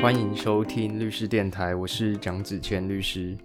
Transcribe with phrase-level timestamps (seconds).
[0.00, 3.36] 欢迎收听律师电台，我是蒋子谦律师。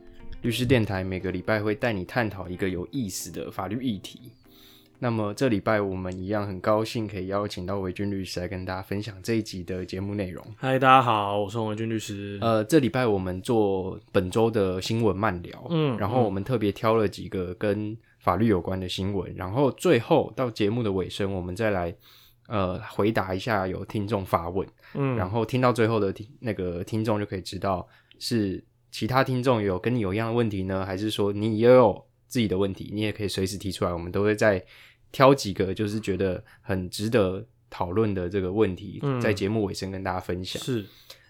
[0.41, 4.31] 律师电台每个礼拜会带你探讨一个有意思的法律议题。
[4.99, 10.43] 那么这礼拜我们一样很高兴可以邀请到维军律师来跟大家分享这一集的节目内容。
[10.57, 12.39] 嗨，大家好，我是维军律师。
[12.41, 21.93] 呃，这礼拜我们做本周的新闻慢聊，嗯，然后我们特别挑了几个跟法律有关的新闻，然后最后到节目的尾声，我们再来
[22.47, 27.87] 呃回答一下有听众发问，嗯，然后听到最后的听那个听众就可以知道
[28.17, 28.61] 是
[28.91, 34.65] 其他听众有跟你有一样的问题呢，还是说你也有自己的问题，你也可以随时提出来，我们都会在。
[35.09, 40.61] 挑几个就是觉得很值得讨论的这个问题，在节目尾声跟大家分享。
[40.61, 40.85] 是，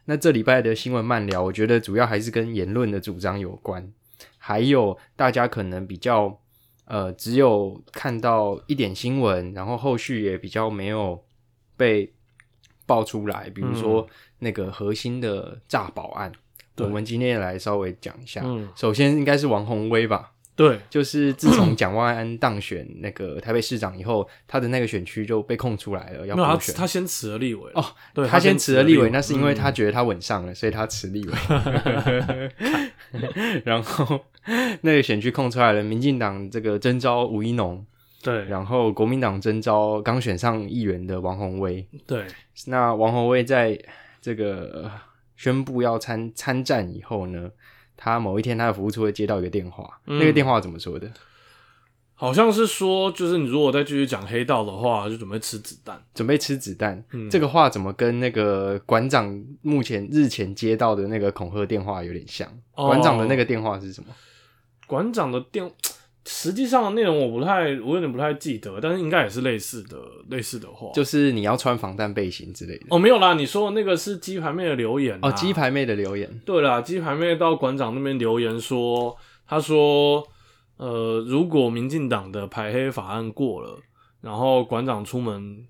[0.06, 3.94] 那这礼拜的新闻慢聊，我觉得主要还是跟言论的主张有关，
[4.40, 6.42] 还有大家可能比较
[6.88, 11.22] 呃，只有看到一点新闻，然后后续也比较没有
[11.76, 12.12] 被
[12.86, 14.08] 爆出来，比如说
[14.40, 16.32] 那个核心的诈保案，
[16.78, 18.42] 我们今天也来稍微讲一下。
[18.76, 20.32] 首先应该是王宏威吧。
[20.58, 26.74] 对，就是自从蒋万安当选那个台北市长以后，他的那个选区就被空出来了，要补选。
[26.74, 31.34] 他先辞了立委哦，对他先辞了立委，那是因为他觉得他稳上了，所以他辞立委。
[33.64, 34.20] 然后
[34.82, 37.86] 那个选区空出来了，民进党这个征召吴一农，
[38.24, 42.26] 对，然后国民党征召刚选上议员的王宏威，对。
[42.66, 43.80] 那王宏威在
[44.20, 44.90] 这个
[45.36, 47.52] 宣布要参参战以后呢？
[47.98, 51.12] 他某一天，他的服务处会接到一个电话，那个电话怎么说的？
[52.14, 57.04] 好像是说，就是你如果再继续讲黑道的话，就准备吃子弹，准备吃子弹。
[57.30, 62.48] 这个话怎么跟那个馆长目前日前接到的那个恐吓电话有点像？
[62.72, 64.10] 馆长的那个电话是什么？
[64.88, 65.70] 馆长的电。
[66.30, 69.98] 实际上的内容我不太，我有点不太记得，但是应该也是类似的
[70.30, 72.86] 类似的话，就是你要穿防弹背心之类的。
[72.90, 75.18] 哦，没有啦，你说的那个是鸡排妹的留言。
[75.22, 76.42] 哦，鸡排妹的留言。
[76.46, 79.16] 对啦，鸡排妹到馆长那边留言说，
[79.48, 80.22] 他说，
[80.76, 83.80] 呃，如果民进党的排黑法案过了，
[84.20, 85.66] 然后馆长出门，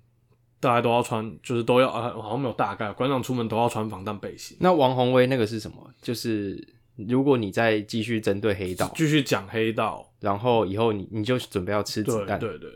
[0.58, 4.56] 大家都要穿，就是都要啊，好像没有大概，馆长出门都要穿防弹背心。
[4.60, 5.76] 那王宏威那个是什么？
[6.02, 6.77] 就是。
[7.06, 12.36] 如果你再继续针对黑道，继续讲黑道，然后以后你你就准备要吃子弹。
[12.40, 12.70] 对对对，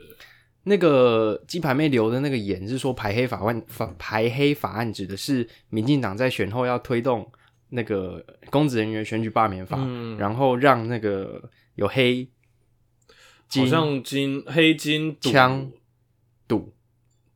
[0.62, 7.28] 那个鸡排妹留的那个言是说排黑法案法排黑法案指的是民进党在选后要推动
[7.70, 9.76] 那个公职人员选举罢免法，
[10.16, 12.28] 然后让那个有黑
[13.48, 15.68] 金、好像金黑金枪
[16.46, 16.72] 赌，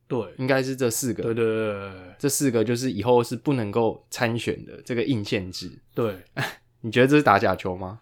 [0.07, 1.23] 对，应该是这四个。
[1.23, 5.77] 对对对，这四个就是以后是不能够参选的这个硬限制。
[5.93, 6.15] 对。
[6.87, 7.99] 你觉得这是打假球吗？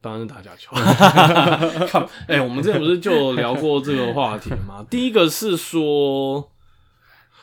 [0.00, 0.74] 当然是打假球。
[2.26, 4.82] 哎，我们之前不是就聊过这个话题吗？
[4.88, 6.50] 第一个是说，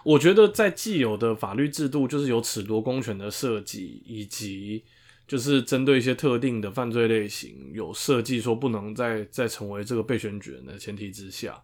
[0.03, 4.83] 我觉得在既有的法律制度，就是有褫夺公权的设计，以及
[5.27, 11.61] 就是针对一些特定的犯罪类型，有设计说不能再再成为这个被选举人的前提之下，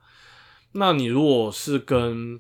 [0.74, 2.40] 那你如果是跟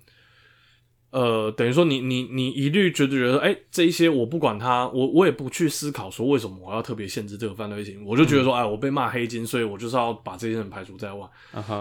[1.11, 11.27] 呃，等于说你你你一律觉得觉得，哎，这一些我不管他，我我也不去思考说为什么我要特别限制这个犯罪类型，我就觉得说，哎，我被骂黑金，所以我就是要把这些人排除在外。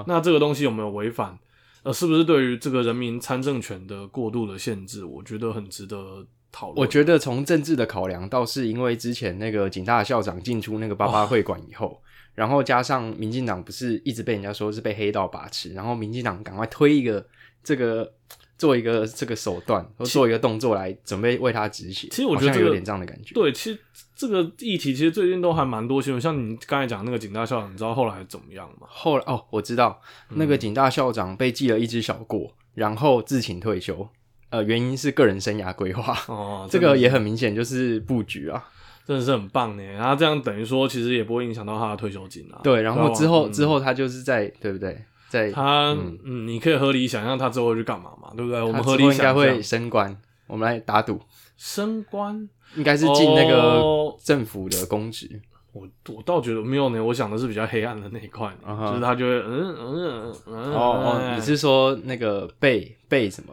[0.07, 1.39] 那这个东西有没有违反？
[1.83, 5.05] 呃，是不是对于这个人民参政权的过度的限制？
[5.05, 6.79] 我觉得很值得讨论。
[6.79, 12.01] 我觉得从政治的考量，倒是因为之前那个警大校长进出那个八八会馆以后，
[12.35, 17.27] 然后加上民进党不是一直被人家说是被黑道把持，然后民进党赶快推一个
[17.63, 18.11] 这个。
[18.59, 22.09] 做一个这个手段，或做一个动作来准备为他止血。
[22.11, 23.33] 其实我觉得有点这样的感觉。
[23.33, 23.79] 对，其实
[24.17, 28.87] 这个议题其实最近都还蛮多新闻，像你刚才讲那个警大校长，你知道后来怎么样吗？
[28.91, 34.09] 后来哦，我知道那个警大校长被记了一只小过，然后自请退休。
[34.51, 36.17] 呃，原因是个人生涯规划。
[36.27, 38.65] 哦， 这个也很明显就是布局啊，
[39.07, 39.83] 真的是很棒呢。
[39.85, 42.59] 然后这样等于说，其实也不会影响到他的退休金啊。
[42.65, 45.05] 对，然后之后之后他就是在对不对？
[45.29, 48.33] 在他嗯，你可以合理想象他之后会去干嘛嘛？
[48.37, 48.63] 对不对？
[48.63, 50.17] 我们合理应该会升官。
[50.47, 51.21] 我们来打赌，
[51.59, 55.41] 升官应该是进那个政府的公职。
[55.73, 63.53] 我我倒觉得没有呢，我想的是比较黑暗的那一块，就是他就会嗯嗯嗯哦，你是说那个被被什么？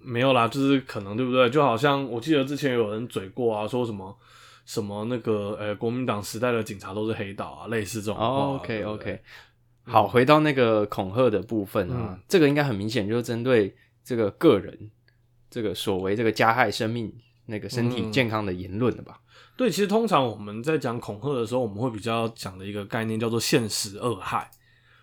[0.00, 1.48] 没有啦，就是可能对不对？
[1.48, 4.14] 就好像我记得之前有人嘴过啊，说什么
[4.66, 8.26] 什么那个呃，国民党时代的警察都是黑道啊，类似这种话。
[8.56, 9.22] OK OK。
[9.84, 14.90] 好，回到那个恐吓的部分啊，这个应该很明显就是针对这个个人，
[15.50, 17.12] 这个所谓这个加害生命、
[17.46, 19.20] 那个身体健康的言论的吧？
[19.56, 24.50] 对，其实通常我们在讲恐吓的时候，我们会比较讲的一个概念叫做现实恶害，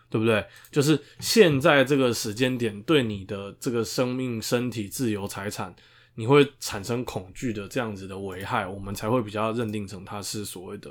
[0.10, 0.46] 对不对？
[0.72, 5.74] 就是现在这个时间点对你的这个生命、身体、自由、财产，
[6.16, 10.90] 你会产生恐惧的这样子的危害，我们才会比较认定成它是所谓的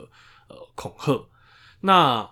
[0.49, 1.21] 呃恐吓。
[1.81, 2.31] 那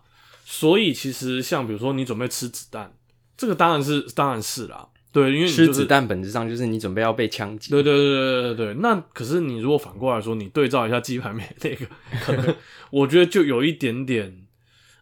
[0.50, 2.91] 所以其实像比如说你准备吃子弹，
[3.37, 7.71] 这个当然是当然是啦，对，因为吃子弹本质上就是你准备要被枪击。
[7.71, 8.75] 对对对对对对。
[8.81, 11.87] 那可是你如果反过来说，你对照一下鸡排面那个，
[12.23, 12.56] 可能
[12.89, 14.47] 我觉得就有一点点。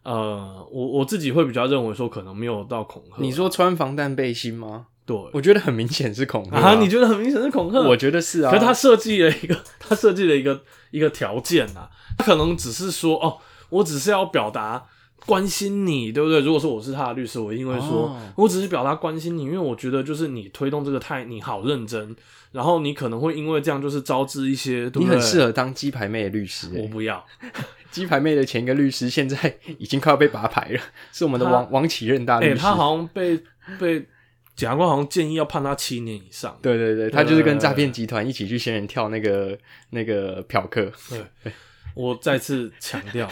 [0.03, 3.17] 呃，我我自己会比较认为说，可能没有到恐吓。
[3.23, 4.87] 你说穿防弹背心吗？
[5.05, 6.75] 对，我觉得很明显是恐吓啊！
[6.81, 7.79] 你觉得很明显是恐吓？
[7.81, 8.51] 我觉得是啊。
[8.51, 11.89] 可是他设计了一个， 他设计了一个一个条件啊，
[12.19, 13.39] 他可能只是说，哦，
[13.69, 14.85] 我只是要表达
[15.27, 16.41] 关心你，对不对？
[16.41, 22.15] 如果说我是他的律师，我一定会说，我只是表达关心你，因为我觉得就是你推动这个太你好认真，
[22.53, 26.69] 然后你可能会因为这样就是招致一些，你很适合当鸡排妹的律师。
[26.75, 27.25] 我不要。
[27.91, 30.81] 鸡排妹的前一个律师现在已经快要被拔牌了，
[31.13, 32.57] 是我们的王王启任大律师。
[32.57, 33.41] 他好像被
[33.81, 34.07] 被
[34.55, 36.59] 检察官好像建议要判他七年以上。
[36.63, 39.59] 对对对，他就是跟诈骗集团一起去仙人跳那个
[39.91, 40.93] 那个嫖客。
[41.09, 41.53] 对，
[41.95, 43.29] 我再次强调，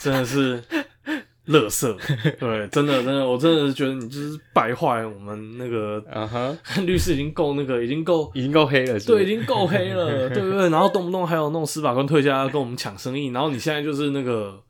[0.00, 0.62] 真的是。
[1.46, 1.96] 乐色，
[2.38, 6.02] 对，真的，真的，我真的是觉得你就是败坏我们那个
[6.84, 10.68] 律师已经够那个，已经够，已经够黑了，对，已经够黑了，对不对？
[10.70, 14.60] 然后动不动还有那种司法官退下跟我们抢生意，然后你现在就是那个，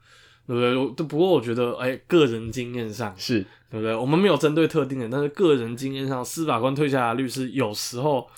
[0.46, 0.60] 对不
[0.94, 1.06] 对？
[1.06, 3.40] 不过我觉得，哎，个人经验上是
[3.70, 3.94] 对不对？
[3.94, 8.28] 我们没有针对特定的，但是个人经验上，司法官退下来律师有时候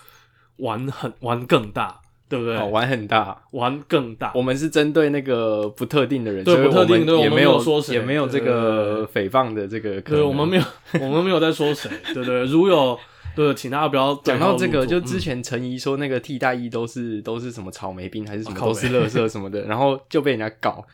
[0.58, 2.00] 玩很玩更大。
[2.28, 2.56] 对不对？
[2.70, 4.30] 玩很大，玩更大。
[4.34, 9.98] 我们是针对那个不特定的人，对不特定的，也没有说谁，也没有这个诽谤的这个。
[10.02, 10.62] 对，我们没有，
[11.00, 12.44] 我们没有在说谁，对不对？
[12.44, 12.98] 如有
[13.34, 14.84] 对，请大家不要讲到这个。
[14.84, 20.84] 就之前陈怡说那个替代役都是都是什么草莓兵还是什么都是乐色什么的，然后就被人家搞，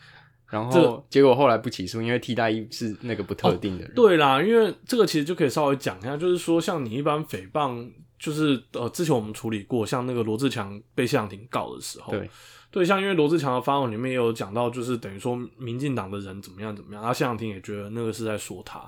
[0.49, 3.91] 然后结果后来不起诉，因为替代役是那个不特定的人。
[3.93, 7.89] 对啦，因为这个其实就可以稍微讲一下，就是说像你一般诽谤。
[8.17, 12.29] 就是呃，之前我们处理过，像那个罗志强被谢长廷告的时候，对
[12.71, 18.81] 对，像因为罗志强的发文里面也有讲到，就是等于说民进党的人怎么样怎么样，然后谢长廷也觉得那个是在说他。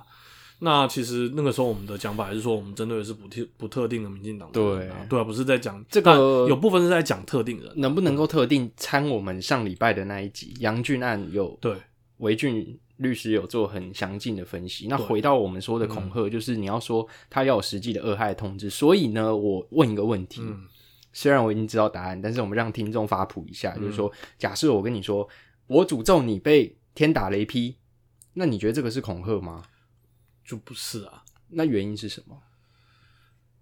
[0.60, 11.76] 那其实那个时候我们的讲法还是说，我们针对的是不特不特定的民进党，对对啊，不是在讲这个，有部分是在讲特定人，能不能够特定参我们上礼拜的那一集杨俊案有对
[12.18, 12.78] 韦俊。
[12.98, 14.86] 律师有做很详尽的分析。
[14.88, 18.68] 那回到我们说的恐吓，就是你要说他要有实际的恶害通知。
[18.68, 20.42] 所以呢，我问一个问题，
[21.12, 25.28] 虽然我已经知道答案，但是我们让听众发普一下，就是说，假设我跟你说，
[25.66, 27.76] 我诅咒你被天打雷劈，
[28.34, 29.62] 那你觉得这个是恐吓吗？
[30.44, 31.24] 就不是啊。
[31.50, 32.36] 那原因是什么？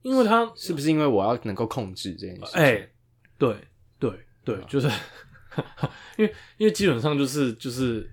[0.02, 2.56] 因为他是不是因为我要能够控制这件事？
[2.56, 2.88] 哎，
[3.38, 3.56] 对
[3.98, 4.88] 对对，就是
[6.16, 8.10] 因为因为基本上就是就是。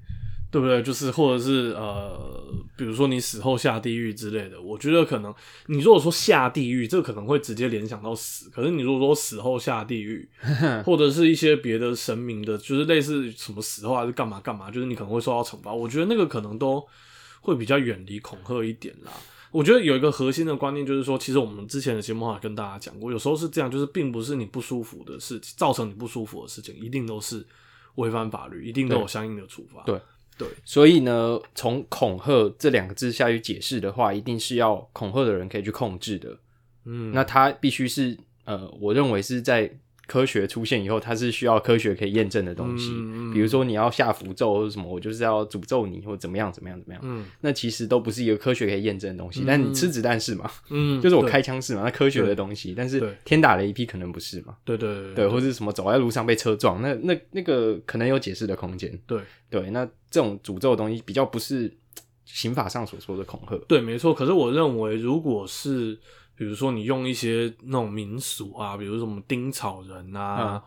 [0.53, 0.83] 对不对？
[0.83, 2.15] 就是或者是呃，
[2.77, 5.33] 比如说你死后下地狱之类的，我觉得可能
[5.65, 8.51] 你如果说下地狱，这个可能会直接联想到死。
[8.51, 10.29] 可是你如果说死后下地狱，
[10.85, 15.73] 或者是一些别的神明的，就是类似什么死后还是干嘛干嘛，就是你可能会受到惩罚。
[15.73, 16.85] 我觉得那个可能都
[17.41, 19.11] 会比较远离恐吓一点啦。
[19.49, 27.43] 我觉得有一个核心的观念就是说，其实我们之前的节目还跟大家讲过，有时候是这样，就是并不是你不舒服的事情造成你不舒服的事情，一定都是
[27.95, 29.81] 违反法律，一定都有相应的处罚。
[29.85, 29.99] 对。
[30.37, 36.37] 对，所以呢，从恐吓这两个字下去解释的话，一定是要恐吓的人可以去控制的。
[36.85, 39.79] 嗯，那他必须是呃，我认为是在。
[40.05, 42.91] 科学出现以后，它是需要科学可以验证的东西。
[43.33, 47.01] 比如说你要下符咒或者什么，我就是要诅咒你或怎么样怎么样怎么样。
[47.05, 49.45] 嗯，那其实都不是一个科学可以验证的东西。
[49.47, 50.51] 但你吃子弹是嘛？
[50.69, 51.83] 嗯， 就是我开枪是嘛？
[51.85, 54.57] 那科学的东西，但是天打雷劈可能不是嘛？
[54.65, 58.91] 对对对对，或者什么走在路上被车撞，那那那个可能有解释的空间。
[59.07, 61.75] 对对，那这种诅咒的东西比较不是
[62.23, 63.57] 刑法上所说的恐吓。
[63.67, 64.13] 对，没错。
[64.13, 65.97] 可是我认为，如果是
[66.35, 70.61] 比如说，你用一些那种民俗啊，比如什么丁草人啊、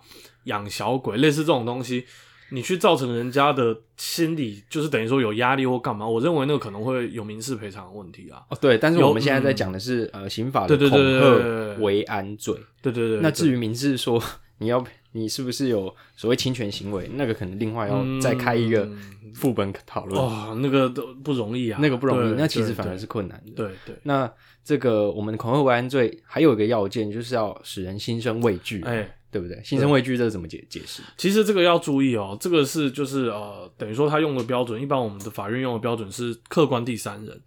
[0.45, 2.05] 养小鬼，类似这种东西，
[2.51, 6.07] 你去造成人家的心理，就是等于说有压力或干嘛？
[6.07, 8.43] 我认为那个可能会有民事赔偿的问题啊。
[8.51, 12.53] 哦，对，但是我们现在在讲的是呃刑法的恐吓为安罪。
[12.83, 13.21] 对对对。
[13.21, 14.21] 那至于民事说
[14.59, 18.89] 你要你是不是有所谓侵权行为，那个可能另外要再开一个
[19.35, 20.23] 副本讨论。
[20.23, 23.53] 哇，那个都不容易啊，那个不容易，那其实反而是困难的。
[23.53, 23.97] 对对。
[24.03, 24.31] 那
[24.65, 29.63] 这个我们恐吓为安罪还有一个要件，就是要使人心生畏惧，哎，对不对？
[29.63, 31.03] 心生畏惧这怎么解解释？
[31.17, 37.41] 其实这个要注意哦，这个是就是呃，等于说他用的标准，一般我们的法院用的标准是客观第三人，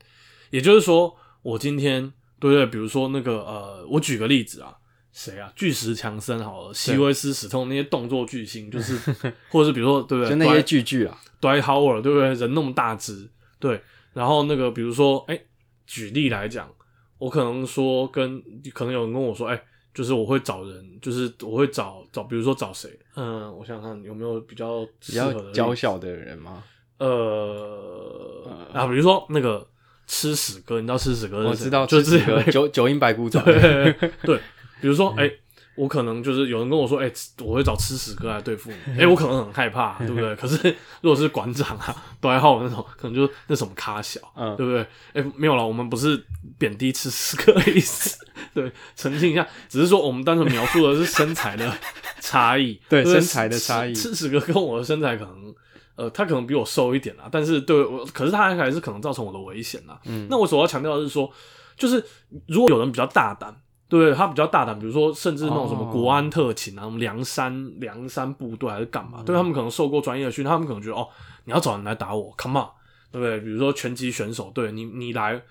[0.49, 2.65] 也就是说，我今天对不对？
[2.67, 4.73] 比如说那个呃，我举个例子啊，
[5.11, 5.51] 谁啊？
[5.55, 8.95] 巨石强森好了，席维斯史通那些动作巨星，就是
[9.49, 10.29] 或者是比如说对不对？
[10.29, 12.33] 就那些巨巨啊，Dwight Howard 对不对？
[12.33, 13.81] 人那么大只，对。
[14.13, 15.39] 然后那个比如说，哎，
[15.85, 16.69] 举例来讲，
[17.17, 18.41] 我可能说跟
[18.73, 19.61] 可能有人跟我说，哎，
[19.93, 22.89] 就是我会找人，就是我会找找，比如说找谁？
[23.15, 26.63] 嗯，我想想看有没有比较比较娇小的人吗？
[26.97, 29.65] 呃啊，比如说那个
[30.07, 31.47] 吃屎哥，你知道吃屎哥？
[31.47, 32.19] 我知道，就是
[32.51, 33.41] 九九阴白骨爪。
[33.43, 33.95] 对，
[34.81, 35.31] 比如说，哎。
[35.75, 37.09] 我可能就是有人跟我说，哎，
[37.41, 40.35] 我会找吃屎哥来对付你， 哎，我可能很害怕， 对不对？
[40.35, 44.85] 可是如果是馆长啊、都还好那种，可能就那什么咖小，嗯，对不对？
[45.13, 46.21] 哎，没有了，我们不是
[46.57, 48.17] 贬低吃屎哥的意思，
[48.53, 51.73] 对，澄清一下，只是说我们单纯描述的是身材的
[52.19, 53.95] 差异，对，身材的差异。
[53.95, 55.55] 吃屎哥跟我的身材可能，
[55.95, 59.97] 呃，他可能比我瘦一点啊，但是对我，可是他还是可能造成我的危险啊。
[60.03, 61.31] 嗯，那我所要强调的是说，
[61.77, 62.03] 就是
[62.47, 63.55] 如果有人比较大胆。
[63.89, 69.23] 对他比较大胆，比如说，甚至那种什么国安特勤啊，什么梁山梁山部队还是干嘛？
[69.25, 71.07] 对他们可能受过专业的训练，他们可能觉得哦，
[71.45, 72.67] 你要找人来打我，come on，
[73.11, 73.39] 对不对？
[73.39, 75.41] 比如说拳击选手，对你你来，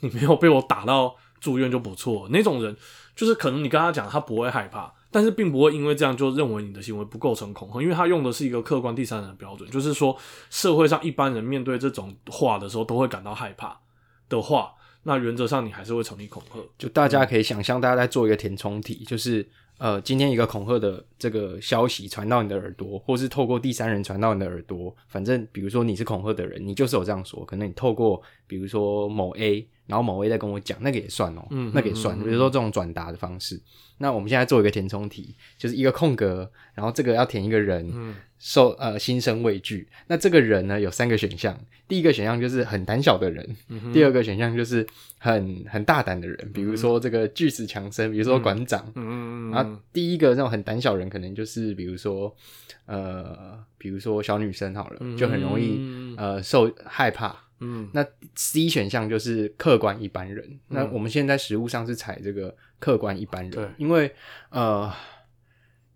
[0.00, 2.28] 你没有被我打到住院就不错。
[2.30, 2.76] 那种人
[3.14, 10.14] 就是可能你跟他讲，他不会害怕，但是并不会因为这样就认为你的行为不构成恐吓，因为他用的是一个客观第三人的标准，就是说
[10.50, 13.80] 社会上一般人面对这种话的时候都会感到害怕
[14.28, 14.72] 的话。
[15.06, 19.46] 那原则上你还是会成立恐吓，就大家可以想象，大家在做一个填充题，就是
[19.78, 33.60] 呃，今天一个恐吓的这个消息传到你的耳朵，或是透过第三人传到你的耳朵，反正比如说你是恐吓的人，你就是有这样说，可能你透过比如说某 A，然后某位在跟我讲，那个也算哦，嗯，那个也算，比如说这种转达的方式。
[33.98, 39.88] 那我们现在做一个填充题，就是一个空格，然后这个要填一个人，受呃心生畏惧。
[40.08, 43.56] 那这个人呢有三个选项，第一个选项就是很胆小的人，
[43.94, 48.84] 第二个选项就是很很大胆的人，比如说这个巨石强森，比如说馆长。
[48.96, 52.36] 嗯然后第一个那种很胆小人，可能就是比如说
[52.84, 57.34] 呃，比如说小女生好了，就很容易呃受害怕。
[57.60, 60.58] 嗯，那 C 选项就是客观一般人。
[60.68, 64.14] 那我们现在实物上是采这个客观一般人，因为
[64.50, 64.92] 呃，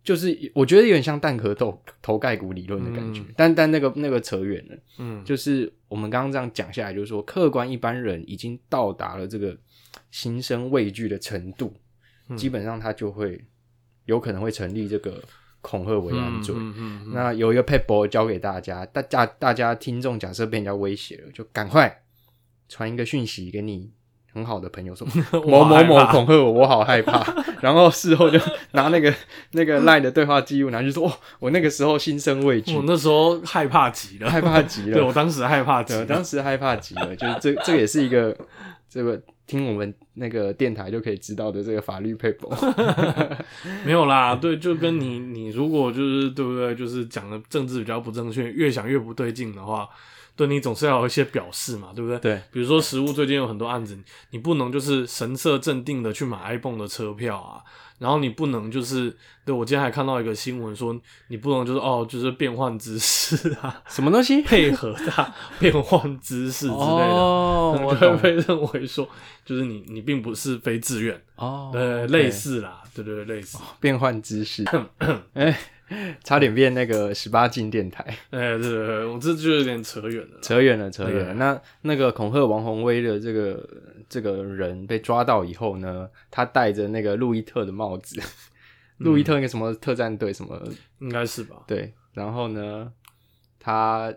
[0.02, 4.78] 就是我觉得有点像蛋壳头头盖骨理论的感觉，但但那个那个扯远了。
[4.98, 9.56] 嗯，就是我们刚刚这样讲下来，就是说客观一般人已经到达了这个
[10.10, 11.74] 心生畏惧的程度，
[12.36, 13.44] 基本上他就会
[14.06, 15.22] 有可能会成立这个。
[15.60, 16.54] 恐吓为安罪，
[17.12, 22.02] 那有一个 paper 教给大家，大家大家听众假设被人家威胁了，就赶快
[22.68, 23.90] 传一个讯息给你
[24.32, 25.06] 很好的朋友，说
[25.46, 27.22] 某某某恐吓我，我好害怕。
[27.60, 28.38] 然后事后就
[28.72, 29.12] 拿那个
[29.52, 34.92] 那个赖的对话记录拿去说，我那个时候心生畏惧，我那时候害怕极了，害怕极了。
[34.96, 38.34] 对我当时害怕极了，当时害怕极了，就是这这个也是一个
[38.88, 39.20] 这个。
[39.50, 42.48] 听我们那个电台就可以知道的这个法律配博，
[43.84, 49.88] 没有啦，对，就跟你你如果就是对不对，就是讲的政治比较不正确，越想越不对劲的话，
[50.36, 52.18] 对你总是要有一些表示嘛，对不对？
[52.20, 53.98] 对，比如说实物最近有很多案子，
[54.30, 57.60] 你不能就是神色镇定的去买 iPhone 的车票啊。
[58.00, 59.14] 然后你不能就是，
[59.44, 69.08] 对我今天还看到一个新闻说，你不能就是哦，就是变换姿势啊， 什么东西配合他变换姿势之类的，我 会被认为说，
[69.44, 74.64] 就是你你并不是非自愿哦，对，类似啦，对对对，类似变换姿势，
[75.34, 75.56] 哎。
[76.22, 81.34] 差点变那个十八禁电台， 哎，对对对，我这就有点扯远了，扯远了，扯远了。
[81.34, 83.68] 那那个恐吓王宏威的这个
[84.08, 88.20] 这个人被抓到以后呢，他戴着那个路易特的帽子，
[88.98, 90.60] 路易特那个什么特战队什么，
[91.00, 91.64] 应该是吧？
[91.66, 92.92] 对，然后呢，
[93.58, 94.12] 他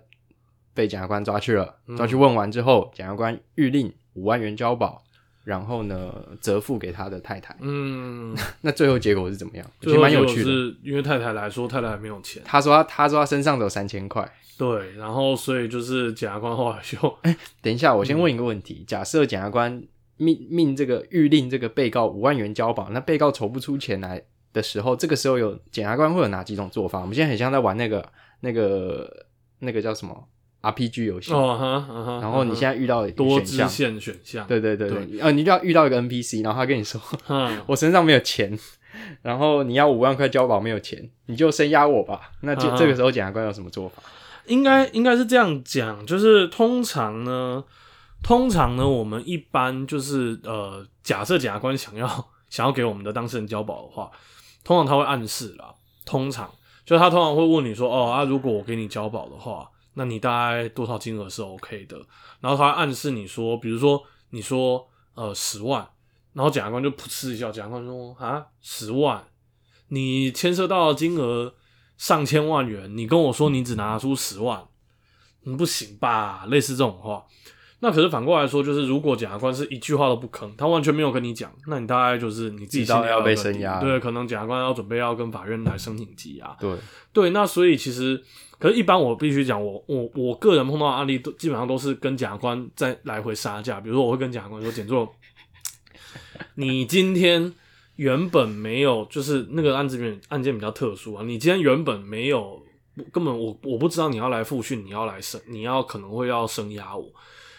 [0.73, 5.03] 被检察官抓去了，抓去问完之后，检察官谕令五万元交保。
[5.43, 7.55] 然后呢，折付给他的太太。
[7.59, 9.65] 嗯， 那最后结果是怎么样？
[9.81, 12.41] 其实蛮有趣的，是因为太太来说，太太还没有钱。
[12.45, 14.31] 他说他他说他身上只有三千块。
[14.57, 19.83] 对，然后所以就是检察官后来就， 哎，等一下，我先问一个问题：假设检察官
[20.17, 24.23] 命命这个预令这个被告五万元交保，那被告筹不出钱来
[24.53, 27.01] 的时候，这个时候有检察官会有哪几种做法？
[27.01, 28.07] 我们现在很像在玩那个
[28.41, 29.25] 那个
[29.59, 30.27] 那个叫什么
[30.63, 37.01] ？RPG 游戏，然后你现在遇到多支线选项，对对对对，呃，你就要遇到一个 NPC，然后他跟你说，
[37.67, 38.57] 我身上没有钱，
[39.21, 42.31] 然后你要五万块交保，没有钱，你就先压我吧。
[42.41, 44.01] 那这这个时候检察官有什么做法？
[44.45, 47.61] 应该应该是这样讲，就是通常呢，
[48.23, 52.07] 通常呢，我们一般就是呃，假设检察官想要
[52.49, 54.09] 想要给我们的当事人交保的话，
[54.63, 55.73] 通常他会暗示啦，
[56.05, 56.49] 通常
[56.85, 59.69] 就他通常会问你说，哦啊，如果我给你交保的话。
[59.95, 62.01] 那你大概多少金额是 OK 的？
[62.39, 65.87] 然后他暗示你说，比如说你说呃十万，
[66.33, 69.23] 然后检察官就噗嗤一笑，检察官说啊十万，
[69.89, 71.53] 你牵涉到金额
[71.97, 74.63] 上千万元，你跟我说你只拿出十万，
[75.43, 76.45] 你不行吧？
[76.49, 77.23] 类似这种话，
[77.79, 86.57] 那可是反过来说，就是如果检察官是一句话都不吭，他完全没有跟你讲，那你大概就是你自己心里要被升压，对，可能检察官要准备要跟法院来申请羁押。
[86.59, 86.75] 对
[87.11, 88.23] 对，那所以其实，
[88.63, 93.81] 可是一般我必须讲，我我我个人碰到的案例都基本上都是跟检察官在来回杀价。
[93.81, 95.13] 比如说，我会跟检察官说：“简座，
[96.55, 97.53] 你今天
[97.97, 102.63] 原本没有，就是那个案子面案件比较特殊啊，你今天原本没有，
[103.11, 107.11] 根本我我不知道你要来复训，你要来审，你要可能会要声压我。”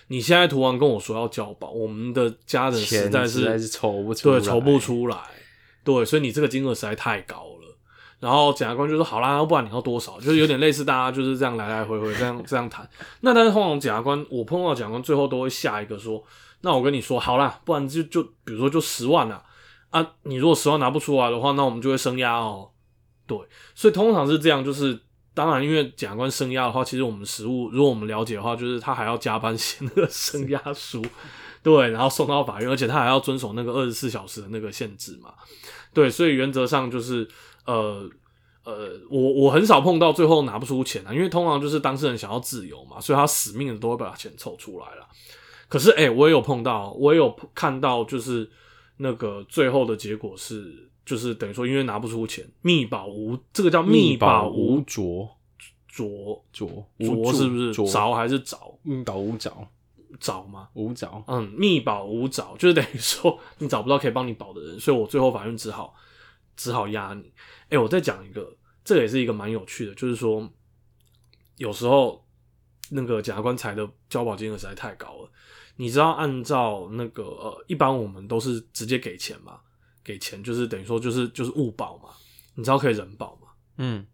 [0.08, 5.18] 你现在突然跟我说要交保，我们的家人实在是是筹不出，对，筹不出来，
[5.84, 7.63] 对，所以你这个金额实在太高了。
[8.24, 12.88] 然后检察官就说：“好啦，不然你要多少？”就是有点类似大家就是这样来来回回这样这样谈。
[13.20, 16.24] 那但是通常检察官，我碰到检察官最后都会下一个说
[16.62, 19.44] ：“那我跟你说好啦，不然就就比如说就十万了
[19.90, 22.70] 啊，你如果十万拿不出来的话，那我们就会升压哦。”
[23.28, 23.38] 对，
[23.74, 24.98] 所以通常是这样，就是。
[25.36, 31.04] 当然，因为检察官升压的话，其实我们实务，如果我们了解的话，就是他还要加班写那个升压书，
[31.60, 35.34] 对，然后送到法院，而且他还要遵守那个二十四小时的那个限制嘛，
[35.92, 37.28] 对，所以原则上就是，
[37.64, 38.08] 呃
[38.64, 45.06] 呃，我我很少碰到最后拿不出钱啊，因为通常就是当事人想要自由嘛，所以他死命的都会把钱凑出来了。
[45.68, 48.50] 可是，哎，我也有碰到，我也有看到，就是
[48.98, 50.90] 那个最后的结果是。
[51.06, 55.28] 就是等于说，因为拿不出钱，密保无这个叫密保无着
[55.86, 56.66] 着着
[56.98, 59.68] 着是不是着还是找密保无找
[60.18, 60.66] 找吗？
[60.72, 65.94] 无找嗯，密保无找就是等于说你找不到可以帮你保的人，所以我最后法院只好
[66.56, 67.32] 只好压你。
[67.68, 70.50] 哎，我再讲一个，这也是一个蛮有趣的，就是说
[71.56, 72.26] 有时候
[72.90, 75.30] 那个检察官裁的交保金额实在太高了。
[75.76, 79.60] 你知道，按照那个呃，一般我们都是直接给钱嘛。
[80.04, 82.10] 给钱就是等于说就是就是误保嘛，
[82.56, 83.48] 你知道可以人保吗？
[83.78, 84.06] 嗯，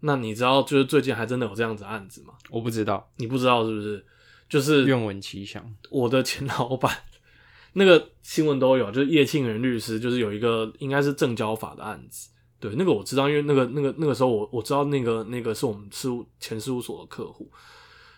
[0.00, 2.32] 那你知道就是最近还真的有这样子案子吗？
[2.48, 4.06] 我不知道，你不知道是不是？
[4.48, 5.74] 就是愿闻其详。
[5.90, 6.96] 我的前老板
[7.78, 17.52] 那个新闻都有，就是叶庆元律师，就是有一个应该是正交法的案子，对，那个我知道，因为那个那个那个时候我我知道那个那个是我们事务前事务所的客户，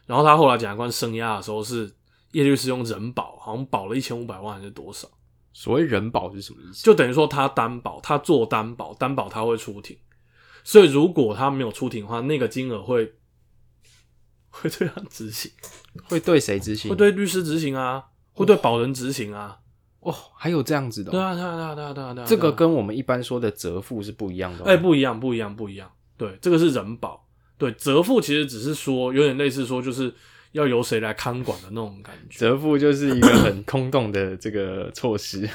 [0.06, 1.92] 然后他后来检察官升押的时候是
[2.30, 5.08] 叶律师用人保，好像保了一千五百万还是多少？
[5.52, 6.84] 所谓人保是什么意思？
[6.84, 9.98] 就等于说他担保，他做担保，担保他会出庭。
[10.62, 13.12] 所以如果他没有出庭的话，那个金额会
[14.50, 15.50] 会对他执行，
[16.04, 16.88] 会对谁执行？
[16.88, 18.04] 会对律师执行啊，
[18.38, 19.58] 会对保人执行啊。
[20.00, 21.10] 哦，还有这样子的？
[21.10, 22.26] 对啊，对啊，对啊，对啊，对啊，对啊。
[22.26, 24.64] 这个跟我们一般说的折付是不一样的。
[24.64, 25.90] 哎，不一样，不一样，不一样。
[26.16, 27.26] 对，这个是人保。
[27.58, 30.14] 对，折付其实只是说有点类似说就是。
[30.52, 32.38] 要由谁来看管的那种感觉？
[32.38, 35.48] 折付就是一个很 空洞的这个措施。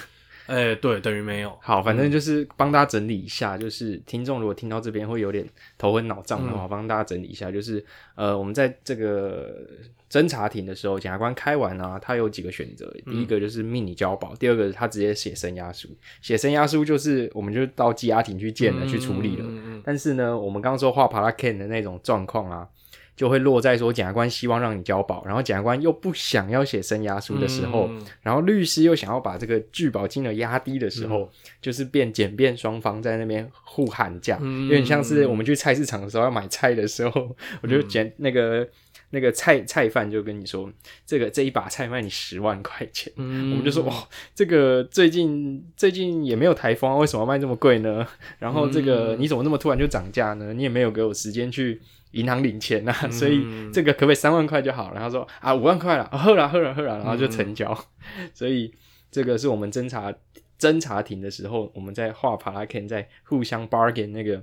[0.47, 1.58] 哎，对，等于没有。
[1.62, 7.84] 好，反正就是帮大家整理一下，就是听众如果听到这边会有点头昏脑胀的话，帮大家整理一下，就是
[8.15, 9.65] 呃，我们在这个
[10.10, 15.88] 侦查庭的时候，检察官开完啊，他有几个选择，第一个就是命你交保，第二个他直接写声押书，
[16.21, 19.45] 写声押书就是我们就到羁押庭去见了，去处理了。
[19.84, 22.67] 但是呢，我们刚刚说画帕拉 Ken 的那种状况啊。
[23.15, 27.89] 就会落在说检察官希望让你交保，然后检察官又不想要写生押书的时候，
[28.21, 31.30] 然后律师又想要把这个拒保金额压低的时候，
[31.62, 38.67] 就是变简便双方在那边互喊价，有点像是我们去菜市场的时候要买菜的时候， 我就简那个
[39.12, 40.67] 那个菜菜贩就跟你说，
[41.06, 43.93] 这个这一把菜卖你十万块钱， 我们就说哦，
[44.34, 48.08] 这个最近最近也没有台风，为什么卖这么贵呢？
[48.39, 50.52] 然后这个你怎么那么突然就涨价呢？
[50.52, 51.80] 你也没有给我时间去。
[52.13, 54.93] 银行领钱呐，所以这个可不可以三万块就好？
[54.93, 57.78] 然后说啊五万块了，喝了喝了喝了，然后就成交。
[58.34, 58.73] 所以
[59.12, 60.13] 这个是我们侦查
[60.58, 64.41] 侦查庭的时候，我们在画帕拉 Ken 在互相 bargain 那个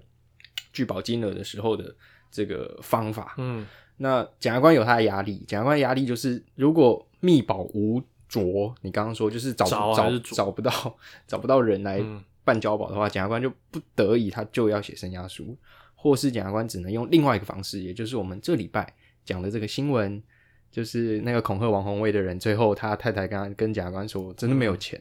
[0.73, 1.95] 拒保金额的时候的
[2.31, 3.35] 这个方法。
[3.39, 3.67] 嗯，
[3.99, 10.73] 那检察官有他的压力，检察官压力就是如果密保无着，你刚刚说就是找找找不到
[11.27, 12.03] 找不到人来
[12.45, 15.57] 办交保的话，检察官就不得已他就要写声押书。
[16.03, 18.91] 或是检察官只能用另外一个方式，也就是我们这礼拜
[19.23, 20.23] 讲的这个新闻，
[20.71, 24.99] 就是那个恐吓王宏卫的人，最后他太太跟跟检察官说，真的没有钱。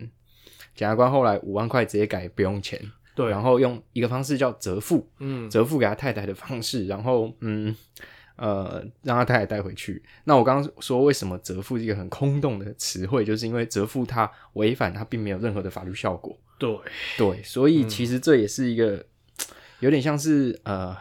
[0.75, 2.77] 检察官后来五万块直接改不用钱，
[3.15, 7.73] 对，然后用一个方式叫折付，嗯，折付给他太太的方式，然后嗯
[8.35, 10.03] 呃让他太太带回去。
[10.25, 16.77] 那我刚刚说为什么折付是一个很空洞的词汇，就是因为折付它违反它并没有任何的法律效果，对
[17.17, 19.05] 对，所以其实这也是一个。
[19.79, 20.95] 有点像是呃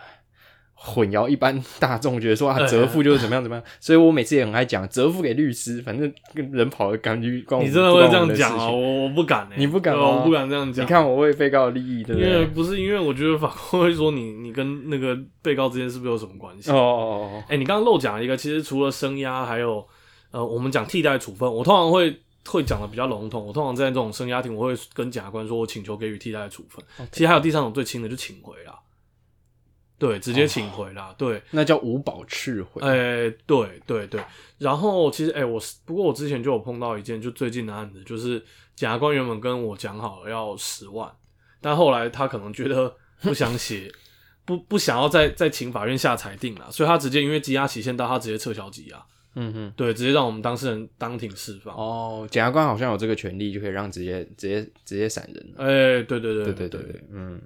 [0.74, 7.28] 混淆一般大众，觉得说啊折付就是怎么样怎么样，所以我每次也很爱讲折付给律师，反正跟人跑的感觉，
[7.60, 8.70] 你真的会这样讲啊？
[8.70, 10.06] 我我不敢，你不敢吗？
[10.06, 10.84] 我不敢这样讲。
[10.84, 12.30] 你看我为被告的利益，对不对？
[12.30, 16.70] 因为不是因为我觉得法官会说你你跟那个被告之间是不是有什么关系？
[16.70, 17.30] 哦哦哦！
[17.34, 19.84] 哦哎，你刚刚漏讲了一个，其实除了声压，还有
[20.30, 23.46] 呃，我们讲替代处分，我通常会会讲的比较笼统。
[23.46, 26.84] 我通常在这种生家庭，我会跟检察官说，我请求给予替代处分。
[27.12, 28.78] 其实还有第三种最轻的，就请回啦。
[29.98, 31.12] 对，直接请回啦。
[31.18, 32.80] 对，那叫无保释回。
[32.82, 34.22] 哎，对对对。
[34.56, 38.38] 然后其实，哎，我不过我之前就有碰到一件就最近的案子，就是
[38.76, 41.12] 检察官原本跟我讲好要十万，
[41.61, 43.92] 但后来他可能觉得不想写，
[44.46, 49.04] 不不想要再再请法院下裁定了，所以他直接因为羁押期限到，他直接撤销羁押。
[49.40, 51.72] 嗯哼，对，直接让我们当事人当庭释放。
[51.77, 55.46] 哦，检察官好像有这个权利，就可以让直接直接直接闪人。
[55.57, 57.40] 哎，对对对对对对对，嗯。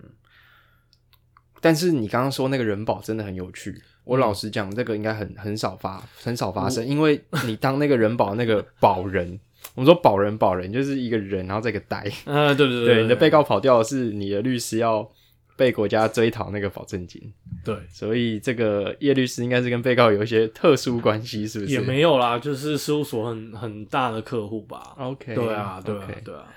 [1.60, 9.38] 但是你刚刚说那个人保真的很有趣，我老实讲，这个应该很很少发很少发生，因为你当那个人保那个保人，
[9.74, 11.98] 我们说保人保人就是一个人，然后再一个呆。
[12.24, 15.08] 啊，对对 对，你的被告跑掉的是你的律师要。
[15.56, 21.72] 被国家追讨那个保证金，对，所以这个叶律师应该是跟被告有一些特殊关系，是不是？
[21.72, 24.94] 也没有啦，就是事务所很很大的客户吧。
[24.98, 26.48] OK，对啊，对啊，对啊。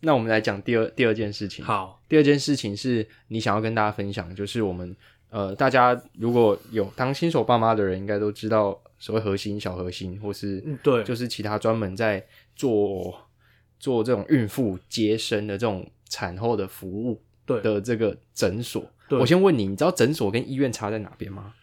[0.00, 1.64] 那我们来讲第二第二件事情。
[1.64, 4.94] 好，第二件事情是你想要跟大家分享，就是我们
[5.30, 12.24] 呃，大家如果有当新手爸妈的人，应该都知道所谓核心、小核心，或是对，就是其他专门在
[12.54, 13.12] 做
[13.80, 17.20] 做这种孕妇接生的这种产后的服务。
[17.46, 17.60] 对。
[17.62, 21.54] 的这个诊所，我先问你，你知道诊所跟医院差在哪边吗？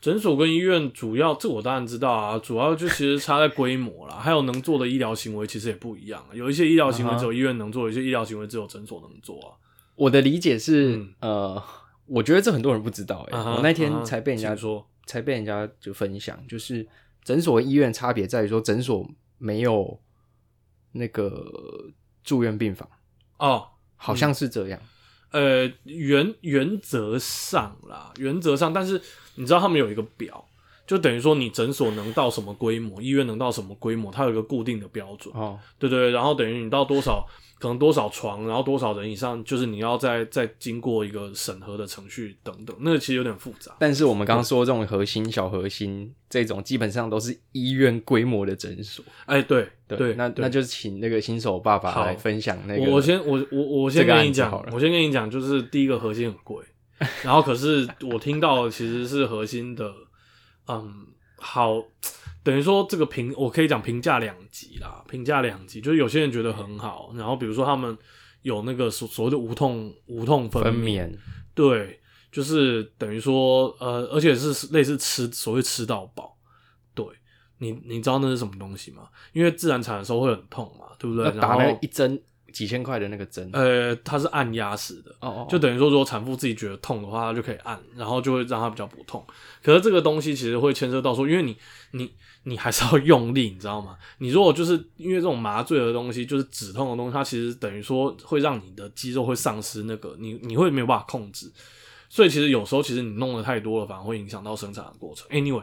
[0.00, 9.52] 诊所跟医院主要，这我当然知道啊，主要就其实差在规模啦， 还有能做的医疗行为其实也不一样，有一些医疗行为只有医院能做，有些医疗行为只有诊所能做啊。
[9.96, 11.62] 我的理解是，呃，
[12.06, 16.88] 我觉得这很多人不知道，哎，我那天才被人家说，才被人家就分享，就是
[17.22, 20.00] 诊所跟医院差别在于说，诊所没有
[20.92, 21.92] 那个
[22.24, 22.88] 住院病房。
[23.36, 23.66] 哦，
[23.96, 24.80] 好像是这样。
[25.30, 29.00] 呃，原原则上啦，原则上，但是
[29.36, 30.44] 你知道他们有一个表，
[30.86, 35.34] 就等于说你诊所能到什么规模，医院能到什么规模，它有一个固定的标准。
[35.34, 37.26] 哦，对对，然后等于你到多少。
[37.60, 43.76] 可能多少床，然后多少人以上，就是你要再再经过一个审核的程序等等，那个其实有点复杂。
[43.78, 49.04] 但是我们刚刚说这种核心、小核心这种，基本上都是医院规模的诊所。
[49.26, 52.90] 哎，对对，那那就是请那个新手爸爸来分享那个。
[52.90, 56.64] 我先我我我先跟你讲，我先跟你讲，就是第一个核心很贵，
[57.22, 59.92] 然后可是我听到其实是核心的，
[60.66, 61.84] 嗯，好。
[62.42, 67.96] 等于说这个评，我可以讲评价两极啦，评价两极，就是有些人觉得很好，然后比如说他们
[68.42, 71.12] 有那个所所谓的无痛无痛分娩，
[71.54, 72.00] 对，
[72.32, 76.36] 就是等于说呃，而且是类似吃所谓吃到饱，
[76.94, 77.06] 对
[77.58, 79.08] 你你知道那是什么东西吗？
[79.32, 81.30] 因为自然产的时候会很痛嘛，对不对？
[81.40, 82.22] 打那一针。
[82.52, 89.24] 几千块的那个针，呃，它是按压式的，哦哦，就等于说，如果产妇自己觉得痛的话，她就可以按，然后就会让它比较不痛。
[89.62, 91.56] 可是这个东西其实会牵涉到说，因为你
[91.92, 92.10] 你
[92.42, 93.96] 你还是要用力，你知道吗？
[94.18, 101.50] 你如果就是因为这种麻醉的东西，就是止痛的东西，它其实等于说会让你的肌肉会丧失那个，你你会没有办法控制。
[102.08, 105.28] 所以其实有时候其实你弄的太多了，反而会影响到生产的过程。
[105.28, 105.62] Anyway。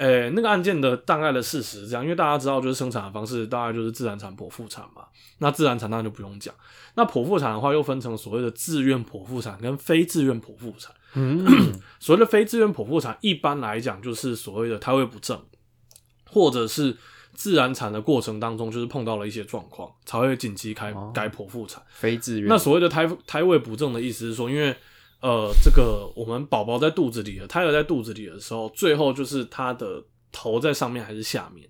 [0.00, 5.04] 诶，那个案件的大概的事实是这样，因为大家知道，就是生产的方式大概就是自然产、剖腹产嘛。
[5.40, 6.54] 那自然产当然就不用讲。
[6.94, 10.94] 那剖腹产的话，又分成所谓的自愿剖腹产跟非自愿剖腹产。
[11.12, 11.44] 嗯，
[11.98, 15.38] 所谓的非自愿剖腹产，一般来讲就是所谓的胎位不正，
[16.30, 16.96] 或者是
[17.34, 21.82] 自然产的过程当中就是碰到了一些状况，才会紧急开改剖腹产。
[21.90, 22.48] 非自愿。
[22.48, 24.74] 那所谓的胎胎位不正的意思是说，因为
[25.20, 30.02] 呃，这个我们宝宝在肚子里的胎儿在肚子里的时候，最后就是他的
[30.32, 31.68] 头在上面还是下面？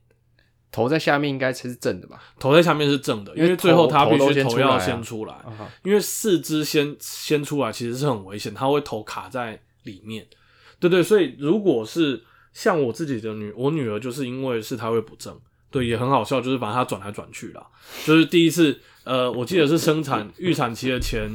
[0.71, 2.23] 头在下面应该才是正的吧？
[2.39, 5.35] 头在下面是正的，因为最后他必须头要先出来，
[5.83, 10.25] 因为四肢先先出来其实是很危险，他会头卡在里面。
[10.79, 15.37] 对对，所以如果是像我自己的女，我女儿就是因为是胎位不正，
[15.73, 17.67] 对，也很好笑，就是把她转来转去啦。
[18.07, 21.29] 就是第一次，呃，我记得是生产预产期的前。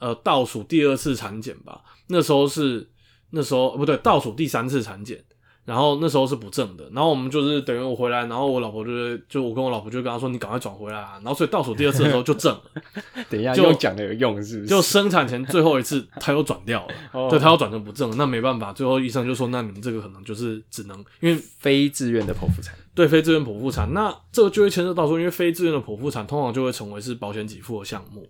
[0.00, 2.90] 呃，倒数第二次产检吧，那时候是
[3.30, 5.22] 那时候不对，倒数第三次产检，
[5.66, 12.62] 然后那时候是不正的，然后我们就是等于我回来，然后我老婆就是就我跟我老婆就跟她说，你赶快转回来啊，然后所以倒数第二次的时候就正了。
[13.28, 14.66] 等一下，就讲的有用是不是？
[14.66, 28.26] 就生产前最后一次， 他又转掉了，对他要转成不正，那没办法，最后医生就说，那你们这个可能就是只能因为非自愿的剖腹产，对非自愿剖腹产，那这个就会牵涉到说，因为非自愿的剖腹产通常就会成为是保险给付的项目。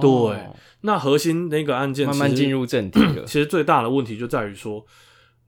[0.00, 0.46] 对，
[0.82, 3.24] 那核心那个案件慢慢进入正题了。
[3.26, 4.84] 其实最大的问题就在于说，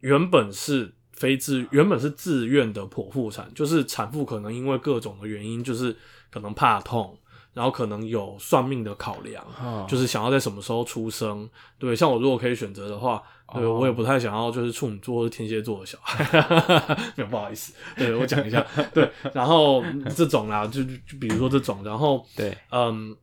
[0.01, 5.97] 原本是非自，原本是自愿的剖腹产，就是产妇可能因为各种的原因，就是
[6.31, 7.17] 可能怕痛，
[7.53, 9.45] 然后可能有算命的考量，
[9.89, 11.49] 就是想要在什么时候出生。
[11.79, 13.23] 对，像我如果可以选择的话，
[13.55, 16.25] 对我也不太想要就是处女座或天蝎座的小孩，
[17.15, 19.85] 没有不好意思，对我讲一下，对，然后
[20.17, 23.15] 这种啦，就就比如说这种，然后对，嗯，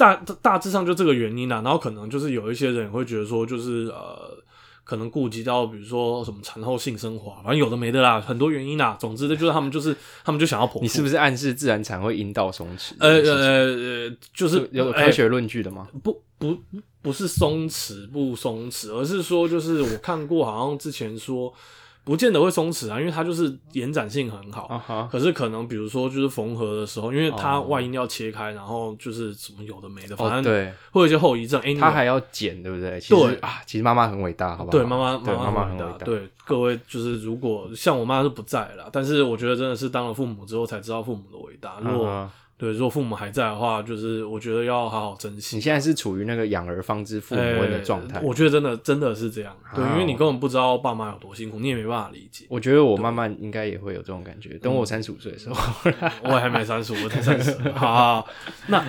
[0.00, 4.42] 大大致上就这个原因啦，然后可能就是有一些人会觉得说，就是呃。
[4.82, 8.96] 可能顾及到，比如说什么产后性生活，反正有的没的啦，很多原因啦。
[8.98, 10.68] 总之，这就是他们就是他们就想要。
[10.82, 12.94] 你是不是暗示自然产会阴道松弛？
[12.98, 13.36] 呃呃
[14.08, 15.86] 呃，就是有科学论据的吗？
[16.02, 16.58] 不不
[17.00, 21.54] 不是松弛不松弛，而是说就是我看过，好像之前说。
[22.02, 25.08] 不见得会松弛啊，因为它就是延展性很好。
[25.10, 31.60] 可是可能比如说就是缝合的时候，因为它外阴要切开，然后就是什么有的没的，反正对，会有一些后遗症。
[31.60, 32.98] 哎，他还要剪，对不对？
[33.00, 34.70] 对啊，其实妈妈很伟大，好不好？
[34.70, 36.04] 对，妈妈妈妈很伟大。
[36.04, 41.78] 对，各位就是如果像我妈是不在了，但是我觉得真的是当了父母之后才知道父母的伟大。
[41.80, 42.28] 如果
[42.60, 45.56] 对，如果父母还在的话，就是我觉得要好好珍惜。
[45.56, 49.56] 你现在是处于那个养儿方知父母恩的状态，我觉得真的真的是这样。
[49.74, 52.44] 对，因为你根本不知道爸妈有多辛苦，你也没办法理解。
[52.50, 54.58] 我觉得我慢慢应该也会有这种感觉。
[54.58, 55.56] 等我三十五岁的时候，
[56.22, 57.56] 我还没三十五，我才三十。
[57.72, 58.28] 好，
[58.66, 58.84] 那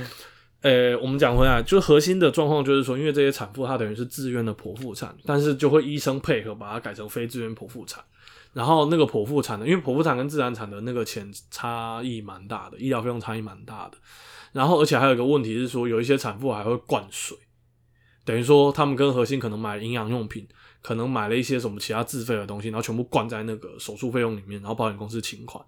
[0.61, 8.03] 呃，我们讲回来，就是核心的状况就是说，因为这些产妇她等于是自愿的剖腹产，但是就会医生配合把它改成非自愿剖腹产。
[8.53, 13.97] 然后那个剖腹产的，因为剖腹产跟自然产的那个钱差异蛮大的，医疗费用差异蛮大的。
[14.51, 17.37] 然后而且还有一个问题是说，有一些产妇还会灌水，
[18.25, 20.45] 等于说他们跟核心可能买营养用品，
[20.81, 25.63] 可能买了一些什么其他自费的东西，然后全部灌在那个手术费用里面，然后保险公司请款。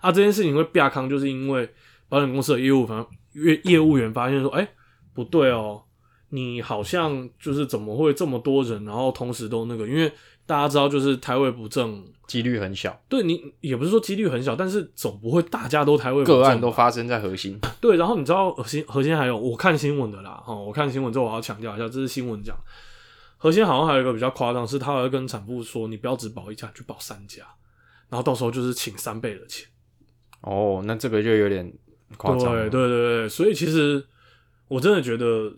[0.00, 1.68] 啊，这件事情会变康，就是因为
[2.08, 4.68] 保险公司的业务反业业务员发现说，哎，
[5.12, 5.82] 不对哦，
[6.28, 10.12] 你好像就是怎么会这么多人，然后同时都那个，因为。
[10.48, 12.98] 大家知道，就是胎位不正几率很小。
[13.06, 17.60] 对你也不是说几率很小，但是总不会大家都胎位不正个案都发生在核心。
[17.82, 22.56] 对，然后你知道核心核心还有我看新闻的啦，哈，我看新闻之后我要强调一下，这是新闻讲
[23.36, 27.42] 核心好像还有一个比较夸张，是他会跟产妇说，你不要只保一家，去保三家，
[28.08, 29.68] 然后到时候就是请三倍的钱。
[30.40, 31.70] 哦，那这个就有点
[32.16, 32.54] 夸张。
[32.54, 34.02] 对对对对，所以其实
[34.68, 35.52] 我真的觉得。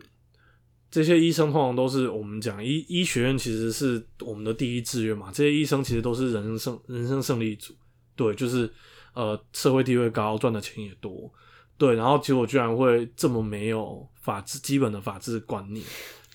[0.91, 5.31] 这些医生通常都是我们讲医医学院，其实是我们的第一志愿嘛。
[5.33, 7.73] 这些医生其实都是人生胜人生胜利组，
[8.17, 8.69] 对，就是
[9.15, 11.33] 呃社会地位高，赚的钱也多，
[11.79, 11.95] 对。
[11.95, 15.87] 然后结果居然会这么没有法治基本的法治观念，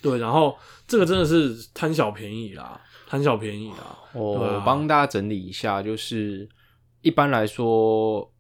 [0.02, 0.18] 对。
[0.20, 4.00] 然后这个真的是贪小便宜啦，贪小便宜啦。
[4.14, 6.48] 我帮大家整理一下，就是
[7.02, 8.32] 一般来说，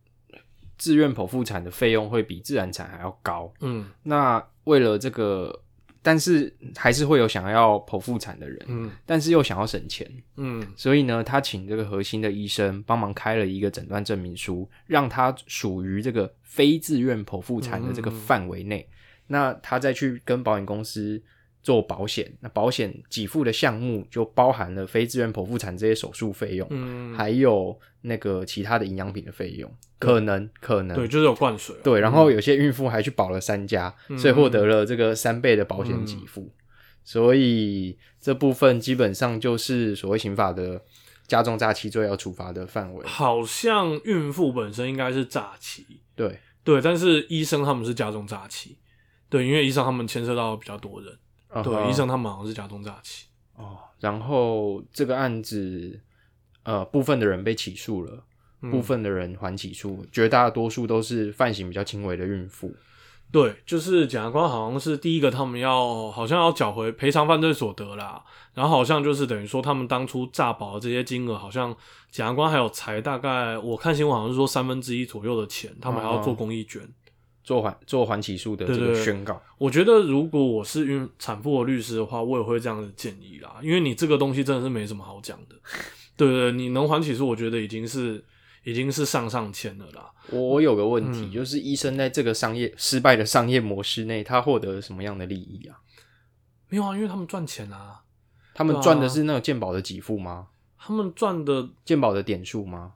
[0.78, 3.54] 自愿剖腹产的费用会比自然产还要高。
[3.60, 5.62] 嗯，那为了这个。
[6.06, 18.88] 但是还是会有想要剖腹产的人，嗯，但是又想要省钱，嗯，所以呢，他请这个核心的医生帮忙开了一个诊断证明书，让他属于这个非自愿剖腹产的这个范围内，
[19.26, 21.20] 那他再去跟保险公司。
[21.66, 36.54] 做保险，那保险给付的项目就包含了非自愿剖腹产这些手术费用，嗯，还有那个其他的营养品的费用，可能可能对，就是有灌水，对，然后有些孕妇还去保了三家，所以获得了这个三倍的保险给付，
[37.04, 40.80] 所以这部分基本上就是所谓刑法的
[41.26, 43.04] 加重诈欺罪要处罚的范围。
[43.08, 45.84] 好像孕妇本身应该是诈欺，
[46.16, 48.78] 对对，但是医生他们是加重诈欺，
[49.30, 51.12] 对，因为医生他们牵涉到比较多人。
[51.64, 53.78] 对，医生他们好像是假中诈欺哦。
[54.00, 56.00] 然后这个案子，
[56.64, 58.24] 呃，部分的人被起诉了，
[58.70, 62.74] 部分的人还起诉，绝大多数都是犯行比较轻微的孕妇。
[63.32, 68.24] 对，就是检察官好像是第一个，他们要好像要缴回赔偿犯罪所得啦。
[68.54, 71.76] 然后好像就是等于说，他们当初诈保的这些金额，好像
[72.12, 76.82] 检察官还有才大概，我看新闻好像是说三分之一左右的钱，他们还要做公益捐。
[77.46, 83.58] 做还做还起诉的这个宣告，我觉得如果我是孕产妇的律师的话，我也会这样子建议啦。
[83.62, 85.56] 因为你这个东西真的是没什么好讲的，
[86.18, 88.26] 对对，你能还起诉，我觉得已经是
[88.64, 90.12] 已经是上上签了啦。
[90.32, 95.78] 我有个问题，就是医生在这个商业失败的商业模式内，他获得了什么样的利益啊？
[96.70, 98.02] 没有啊，因为他们赚钱啊。
[98.56, 100.48] 他们赚的是那个鉴宝的给付吗？
[100.80, 102.94] 他们赚的鉴宝的点数吗？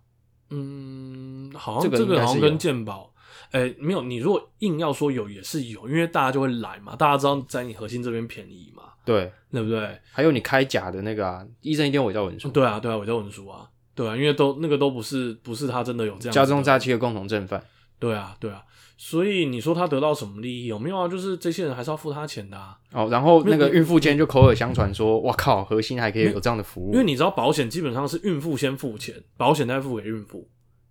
[0.49, 3.13] 嗯，好像这个好像跟健保。
[3.51, 9.99] 哎，没有，你如果硬要说有也是有，因为大家就会来嘛，大家知道在你核心这边便宜嘛，对，对不对？
[10.11, 17.63] 还有你开假的那个啊，医生一定要伪造文书，对啊，对啊，伪造文书啊，对啊，因为都那个都不是不是他真的有这样加重诈欺的共同正犯，
[17.97, 18.63] 对啊，对啊，
[18.97, 20.65] 所以你说他得到什么利益？
[20.67, 21.07] 有没有啊？
[21.07, 22.77] 就是这些人还是要付他钱的啊。
[22.91, 30.47] 哦，然后那个孕妇间就口耳相传说，哇靠，核心还可以有这样的服务，因为你知道保险基本上是孕妇先付钱，保险再付给孕妇，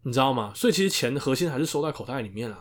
[0.09, 0.51] 你知道吗？
[0.55, 2.59] 所以其实钱的核心还是收在口袋里面啊。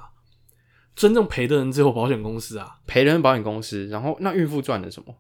[0.96, 5.16] 真正赔的人只有保险公司啊，赔的人保险公司，然后那孕妇赚了什么？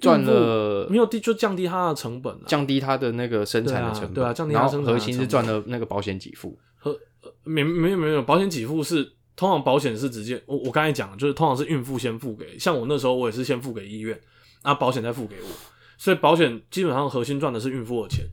[0.00, 4.92] 赚了没有低就降低它的成本，降低它的那个生产的成本，对啊，降低它生产。
[4.92, 6.98] 核心是赚了那个保险给付，和
[7.44, 14.20] 没没有没有保险给付是通常保险是直接我我刚才讲就是通常是孕妇先付给，像我那时候我也是先付给医院，
[14.62, 15.48] 啊保险再付给我，
[15.96, 18.26] 所以保险基本上核心赚的是孕妇的钱，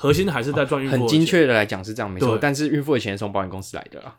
[0.00, 0.96] 核心还是在赚孕妇。
[0.96, 4.16] 很精确的来讲是这样没错，但是孕妇的钱是从保险公司来的啦。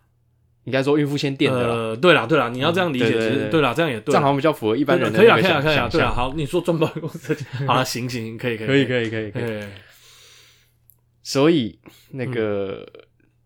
[0.66, 6.12] 应该说孕妇先垫的呃，对啦，对啦，你要这样理解，其实对啦，这样也对，这样好像比较符合一般人的可以啊，可以啊，可以啊，对啊。
[6.12, 9.64] 好，你说赚保险公司， 好了，行行，可以，可以，可以，可以，可以，可以。
[11.24, 11.80] 所以
[12.12, 12.88] 那个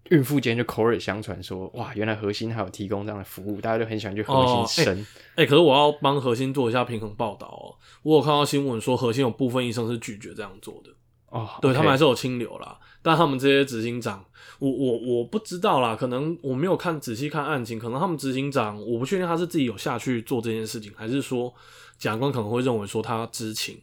[0.09, 5.05] 孕妇间就口耳相传说，哇，原来核心还有提供这样的服务，大家就很喜欢去核心生。
[5.35, 7.79] 哎，可是我要帮核心做一下平衡报道哦。
[8.03, 10.89] 我有看到新闻说，核心有部分医生是拒绝这样做的。
[11.35, 14.23] 哦，对他们还是有清流啦，但他们这些执行长。
[14.57, 21.53] 我我我不知道啦，可能我没有看仔细看案情，可能他们执行长我不确定他是自己有下去做这件事情，还是说
[21.97, 23.77] 检察官可能会认为说他知情，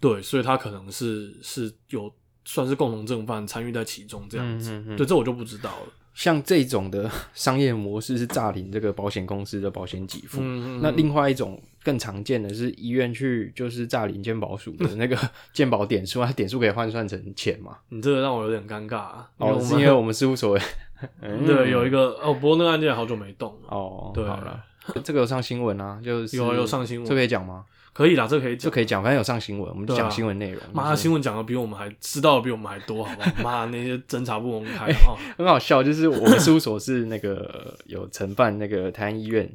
[0.00, 2.12] 对，所以他可能是是有
[2.44, 5.92] 算是共同正犯参与在其中这样子，对，这我就不知道了。
[6.14, 10.40] 像这种的 商业模式是诈领这个保险公司的保险给付，
[10.80, 15.16] 那另外一种更常见的是医院去就是诈领健保署的那个
[15.52, 17.76] 健保点数它，点数可以换算成钱嘛？
[17.88, 19.30] 你这个让我有点尴尬啊！
[19.38, 20.58] 哦，是因为我们事务所
[21.20, 24.10] 对有一个哦，不过那个案件好久没动哦。
[24.14, 24.64] 对，好了，
[25.02, 27.64] 这个有上新闻啊，就是有有上新闻，这可以讲吗？
[27.92, 30.62] 可以啦，这可以这可以讲，反正有上新闻，我们就讲新闻内容。
[30.72, 33.42] 妈，新闻讲的比我们还知道的比我们还多，好不好？
[33.42, 34.92] 妈，那些侦查不公开，
[35.36, 35.82] 很好笑。
[35.82, 39.50] 就是我们事务所是那个有承办那个台安医院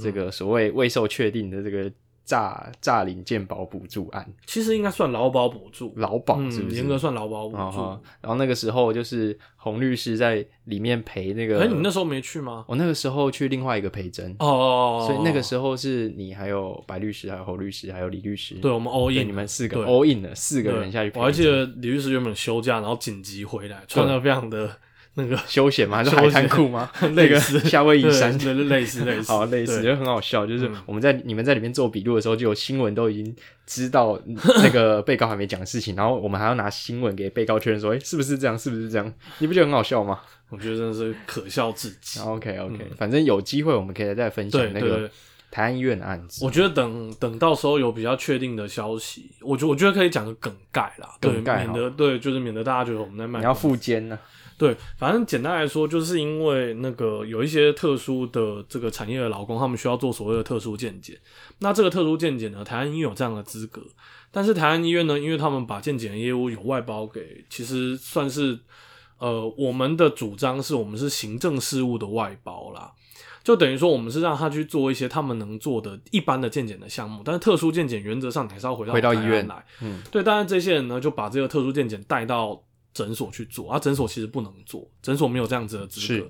[0.00, 1.90] 这个所谓未受确定的这个。
[2.24, 6.76] 诈诈领健保补助案，其实应该算劳保补助，劳保是不是？
[6.76, 7.80] 严格算劳保补助。
[8.20, 11.60] 然后那个时候就是洪律师在里面陪那个。
[11.60, 12.64] 哎，你那时候没去吗？
[12.68, 18.54] 我那个时候去另外一个陪诊哦，所以那个时候是你还有白律师，还有侯律师，还有李律师。
[18.54, 21.10] 对，我们 all in，你们四个 all in 了，四个人下去。
[21.16, 24.70] 我还记得李律师原本休假，然后紧急回来，穿的非常的。
[25.14, 25.98] 那个休闲吗？
[25.98, 26.90] 还是海滩裤吗？
[27.14, 30.46] 那个 夏威夷衫，对，类似类似，好类似， 就很好笑。
[30.46, 34.18] 就是我们在你们在里面做笔录的时候，就有新闻都已经知道
[34.62, 38.58] 那个被告还没讲事情，然后我们还要拿新闻给被告确认说，哎，是不是这样？
[38.58, 39.12] 是不是这样？
[39.38, 40.20] 你不觉得很好笑吗？
[40.48, 42.20] 我觉得真的是可笑至极。
[42.20, 45.10] OK OK，反正有机会我们可以再分享那个
[45.50, 46.44] 台湾医院的案子。
[46.44, 53.38] 我觉得等等到时候有比较确定的消息，我觉我觉得可以讲个梗概啦，梗概，免得对，就是免得大家觉得我们在卖。
[53.38, 54.18] 你要附肩呢？
[54.58, 61.18] 对，反正简单来说，就是因为那个有一些特殊的这个产业的劳工，他们需要做所谓的特殊健检。
[61.58, 63.82] 那这个特殊健检呢，台湾医院有这样的资格，
[64.30, 68.58] 但是台湾医院呢，因为他们把健检的业务有外包给，其实算是
[69.18, 72.92] 呃，我们的主张是我们是行政事务的外包啦，
[73.42, 79.64] 就等于说我们是让他去做一些他们能做的一般的健检的项目，但是特殊健检原则上还是要回到回到医院来。
[79.80, 82.62] 嗯，对，但是这些人呢，就把这个特殊健检带到。
[82.94, 86.28] 诊所去做，啊，诊所其实不能做，诊所没有这样子的资格。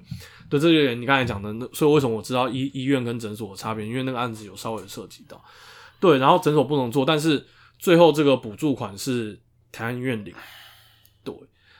[0.48, 3.86] 对，这个你刚才讲的，那所以为什么我知道医医院跟诊所的差别？
[3.86, 5.42] 因为那个案子有稍微涉及到。
[5.98, 7.46] 对，然后诊所不能做，但是
[7.78, 10.34] 最后这个补助款是台安医院领。
[11.24, 11.34] 对，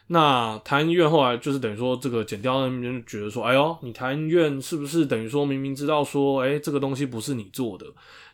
[0.07, 7.87] 那台安医院后来就是等于说，这个减掉那边就觉得说，哎呦，你台安医院是不是等于说明明知道说，哎，这个东西不是你做的，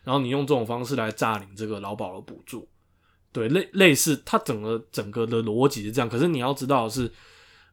[0.03, 2.67] 然后你用这种方式来诈领这个劳保的补助？
[3.31, 6.09] 对，类类似，它整个整个的逻辑是这样。
[6.09, 7.11] 可是你要知道的是，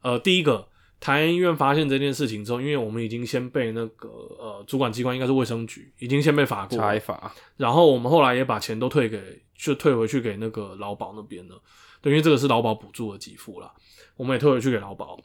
[0.03, 0.69] 呃，第一个，
[1.01, 7.33] 台安医院发现这件事情之后，因为我们已经先被那个呃主管机关应该是卫生局，已经先被罚过，查罚。
[7.57, 11.61] 然后我们后来也把钱都退给，就退回去给那个劳保那边了。
[12.03, 13.73] 对，因为这个是劳保补助的给付啦，
[14.17, 15.19] 我们也退回去给劳保。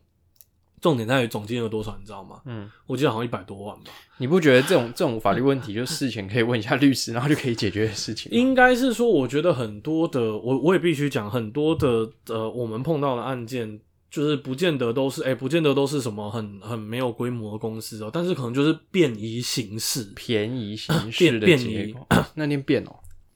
[0.81, 2.41] 重点在于总金额多少，你知道吗？
[2.45, 3.91] 嗯，我记得好像一百多万吧。
[4.17, 8.31] 你不觉得这种这种法律问题，就事前可以问一下律师，然后就可以解决的事情？
[8.31, 21.95] 应该是说，我觉得很多的，我我也必须讲，很多的呃，我们碰到的案件，就是不见得都是，哎，不见得都是什么很很没有规模的公司哦，但是可能就是便宜形式，便宜形式的便宜。
[22.33, 22.95] 那念变哦，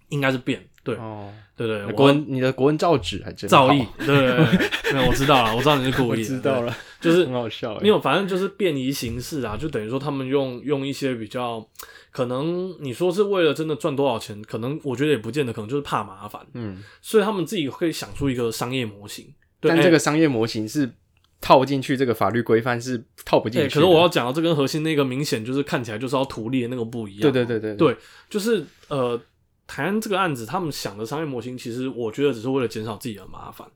[0.10, 0.68] 应该是变。
[0.86, 4.16] 对哦，对对，国文你的国文造纸还真造诣，对，
[4.94, 11.68] 没有我知道了，我知道你是故意，知道了，就是很好笑，没有，反正就是便宜形式啊，就等于说他们用用一些比较，
[12.12, 20.88] 可能你说是为了真的赚多少钱，可能我觉得也不见得，可能就是怕麻烦，嗯，所以他们自己会想出一个商业模型，但这个商业模型是
[21.42, 27.76] 套进去这个法律规范是套不进去，可是我要讲到这跟核心那个明显就是看起来就是要图利的那个不一样，对对对对。
[27.76, 27.98] 对，
[28.30, 29.20] 就是呃。
[29.68, 33.68] 台湾这个案子，他们想的商业模型，其实我觉得只是为了减少自己的麻烦，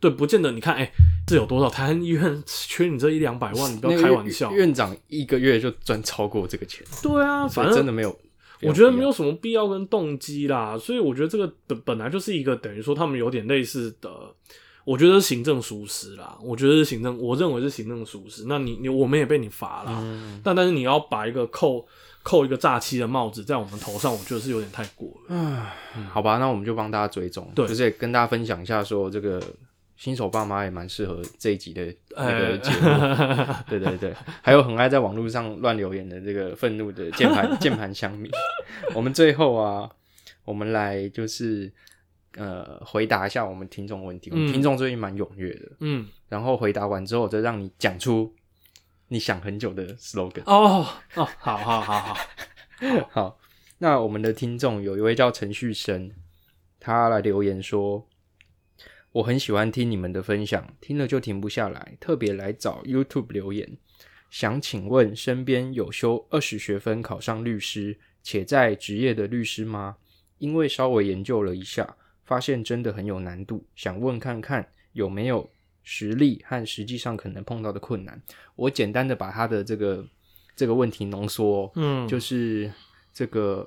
[0.00, 0.52] 对，不见得。
[0.52, 0.90] 你看，哎，
[1.26, 1.68] 这有多少？
[1.68, 4.52] 台湾医院缺你这一两百万，你不要开玩笑。
[4.52, 8.18] 院长一个月就赚超过这个钱，对啊，反正真的没有。
[8.60, 14.10] 我觉得没有什么必要跟动机啦，所以我觉得这个本本来就是一个等于说他们有点类似的，
[14.84, 18.46] 我觉得是行政疏失啦，我觉得是行政，我认为是行政疏失。
[18.48, 21.86] 那你你我们也被你罚了，但但是你要把一个扣
[22.28, 25.26] 扣一个诈欺的帽子在我们头上，我觉得是有点太过了。
[25.30, 25.64] 嗯，
[26.10, 29.42] 好吧，那我们就帮大家追踪，就是跟大家分享一下说这个。
[29.96, 31.84] 新手爸妈也蛮适合这一集的
[32.16, 32.86] 那个节目，
[33.68, 38.30] 对对对，还有很爱在网络上乱留言的这个愤怒的键盘 键盘乡民。
[38.94, 39.90] 我们最后啊，
[40.44, 41.68] 我们来就是
[42.36, 44.30] 呃回答一下我们听众问题。
[44.30, 48.32] 我们听众最近蛮踊跃的，嗯，然后回答完之后，再让你讲出
[49.08, 50.42] 你想很久的 slogan。
[50.46, 52.16] 哦哦，好好好好
[53.10, 53.40] 好。
[53.78, 56.10] 那我们的听众有一位叫陈旭生，
[56.80, 58.08] 他来留言说。
[59.12, 63.78] 我很喜欢听你们的分享，听了就停不下来，特别来找 YouTube 留言，
[64.30, 69.96] 想请问身边有修二十学分考上律师且在职业的律师吗？
[70.36, 75.50] 因为稍微研究了一下，发现真的很有难度，想问看看有没有
[75.90, 78.20] 实力和实际上可能碰到的困难。
[78.56, 80.06] 我简单的把他的这个
[80.54, 82.70] 这个问题浓缩，嗯，就是
[83.14, 83.66] 这个。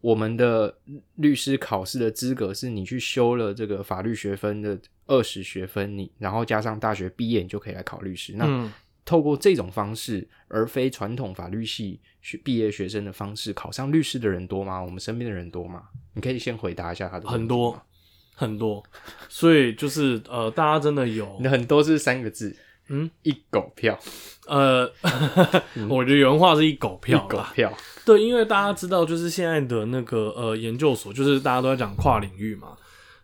[0.00, 0.72] 我们的
[1.16, 8.32] 律师考试的资格是你去修了这个法律学分的二十学分，你然后加上大学毕业，你就可以来考律师。
[8.36, 8.72] 那
[9.04, 14.80] 透过这种方式，而非传统法律系学毕业学生的方式，考上律师的人多吗？
[14.80, 15.88] 我们身边的人多吗？
[16.14, 17.28] 你可以先回答一下他的。
[17.28, 17.82] 很多
[18.38, 18.82] 很多，
[19.28, 21.36] 所以就是呃，大家真的有。
[21.50, 22.56] 很多是三个字。
[22.90, 23.98] 嗯，一狗票，
[24.46, 24.90] 呃，
[25.90, 27.70] 我觉得原话是一狗票，狗票，
[28.06, 32.68] 对，因为大家知道，就是现在的那个呃研究所，就是大家都在讲跨领域嘛，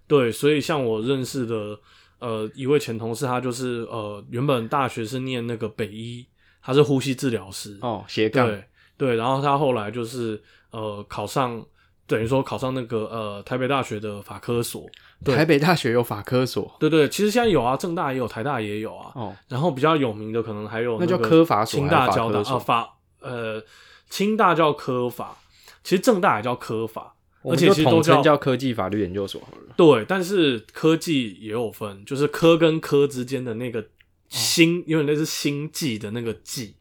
[0.07, 1.81] 对，所以像我认识的
[2.19, 6.27] 呃一位前同事，他就是呃原本大学是念那个北医，
[6.61, 7.79] 他是呼吸治疗师。
[7.81, 8.65] 哦，斜杠，对
[8.99, 10.43] 对，然后他后来就是
[10.73, 11.65] 呃考上。
[12.07, 14.87] 等于说考上那个呃台北大学的法科所，
[15.25, 19.11] 台北大学有法科所，对对，其实现在有啊，正大也有，台大也有啊。
[19.15, 23.65] 哦，然后比较有名的可能还有那叫科法所，清大交大啊法呃
[24.11, 25.39] 清大叫科法，
[25.83, 29.75] 其实正大也叫科法，而且其实都叫科技法律研究所好了。
[29.75, 33.83] 对，但是科技也有分，就是科跟科之间的那个
[34.29, 36.77] 星，因为那是星际的那个际，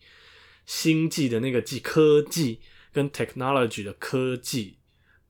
[0.66, 2.60] 星际的那个际，科技
[2.92, 4.80] 跟 technology 的科技。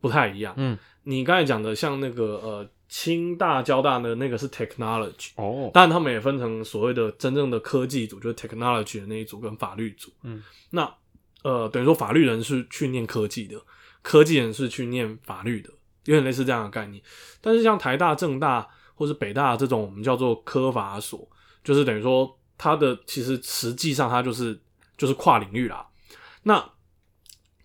[0.03, 10.93] 不太一样，嗯，你刚才讲的像那个呃，清大、交大的那个是 technology 哦，当然他们也分成所谓的真正的科技组，就是 technology 的那一组跟法律组，嗯，那
[11.43, 13.57] 呃，等于说法律人是去念科技的，
[14.01, 15.69] 科技人是去念法律的，
[16.03, 17.01] 有点类似这样的概念。
[17.39, 21.25] 但是像台大、政大或是北大这种，我们叫做科法所，
[21.63, 24.59] 就是等于说它的其实实际上它就是
[24.97, 25.87] 就是跨领域啦，
[26.43, 26.73] 那。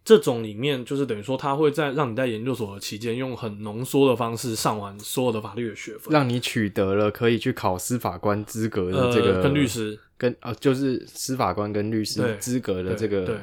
[0.08, 13.36] 这种里面就是等于说，他会在让你在研究所的期间，用很浓缩的方式上完所有的法律的学分，让你取得了可以去考司法官资格的这个跟律师跟啊，就是司法官跟律师资格的这个对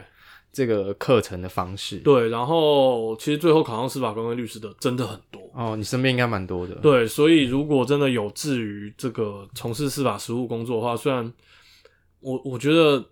[0.52, 1.98] 这个课程的方式。
[1.98, 6.74] 对，然后其实最后考上司法官跟律师的真的很多哦，你身边应该蛮多的。
[6.78, 11.32] 对，所以如果真的有志于这个从事司法实务工作的话，虽然
[12.22, 13.06] 我我觉得。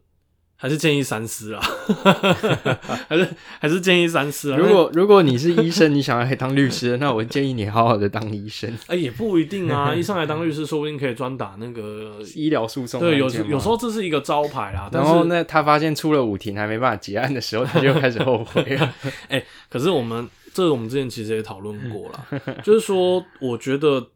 [0.64, 1.61] 还是建议三思啊，
[3.09, 3.28] 还是
[3.59, 4.57] 还是建议三思啊。
[4.57, 8.74] 如果如果你是医生，你想要当律师，那我建议你好好的当医生。
[8.88, 13.01] 哎，也不一定啊，一上来当律师，说不定可以专打那个医疗诉讼。
[13.01, 14.89] 对，有有时候这是一个招牌啦。
[14.93, 18.93] 然后那他发现出了五庭还没办法结案的时候，他就开始后悔了。
[19.28, 22.26] 哎，可是我们这我们之前其实也讨论过了，
[22.64, 24.07] 就是说，我觉得。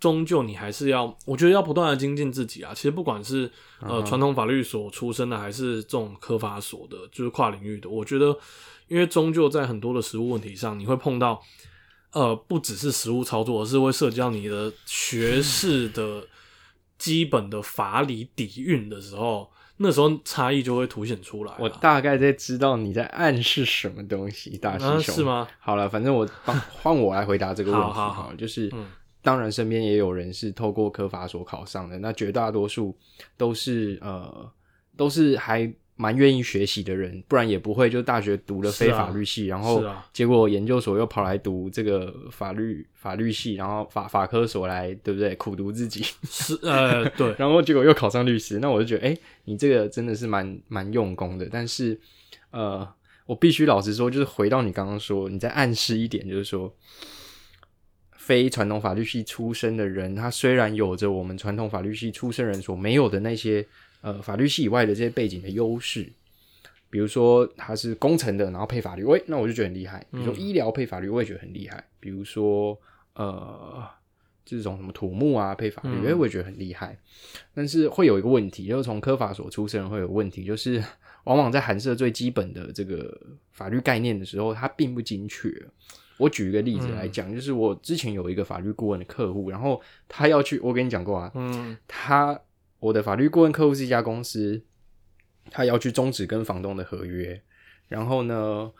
[0.00, 2.72] 终究你还是要，我觉得要不断的精进自己啊。
[2.74, 8.34] 其实不管是呃传统法律所出身的，还是这种科法所的，就是跨领域的，我觉得，
[8.88, 11.42] 因为终究在很多的实务问题上，你会碰到，
[12.12, 16.26] 呃，不只是实务操作，而是会涉及到你的学士的
[16.96, 21.52] 基本的法理底蕴的时候，那时候差异就会凸显出来。
[21.58, 25.46] 我大概在知道你在暗示什么东西，大师兄是吗？
[25.58, 26.26] 好了，反正我
[26.82, 28.72] 换我来回答这个问题，好好，就是。
[29.22, 32.96] 当然，身边也有人是透过科法所考上的，那绝大多数
[33.36, 34.50] 都是呃，
[34.96, 45.34] 都是还蛮愿意学习的人，不然也不会就大学读了非法律系，然后结果研究所又跑来读这个法律法律系，然后法法科所来，对不对？
[45.36, 51.46] 苦读自己 是呃对， 然后结果又考上律师，那我就觉得，哎，你这个真的是蛮蛮用功的。
[51.52, 52.00] 但是
[52.52, 52.88] 呃，
[53.26, 56.74] 我必须老实说，就是回到你刚刚说，你在暗示一点，就是说。
[58.30, 63.66] 非传统法律系出身的人，他虽然有着我们传统法律系出身人所没有的那些
[64.02, 66.08] 呃法律系以外的这些背景的优势，
[66.90, 69.98] 比如说他是工程的，然后配法律，喂，那我就觉得很厉害。
[70.12, 71.84] 比如说医疗配法律，我也觉得很厉害。
[71.98, 72.78] 比如说
[73.14, 73.84] 呃，
[74.44, 76.96] 这种什么土木啊配法律，哎，我也觉得很厉害。
[77.52, 80.80] 但是会有一个问题，就是从科法所出身会有问题，就是
[81.24, 83.20] 往往在函涉最基本的这个
[83.50, 85.52] 法律概念的时候，它并不精确。
[86.20, 92.40] 我举一个例子来讲，就是我之前有一个法律顾问的客户，然后他要去，我跟你讲过啊，嗯，他
[92.78, 94.62] 我的法律顾问客户是一家公司。
[95.52, 97.42] 他要去终止跟房东的合约，
[97.88, 98.70] 然后呢，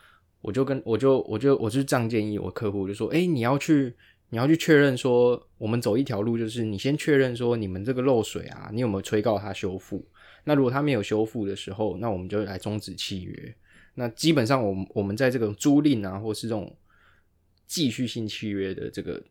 [0.41, 3.93] 我就跟我就我就我就这样建议我客户，就说：哎，你要去
[4.29, 10.05] 你要去确认说，我们走一条路，就是你先确认说你们这个漏水啊，你有没有催告他修复？
[10.45, 13.55] 那如果他没有修复的时候，那我们就来终止契约。
[13.95, 16.73] 那基本上，我们我们在这个租赁啊，或是这种
[17.71, 19.21] 继续性契约的这个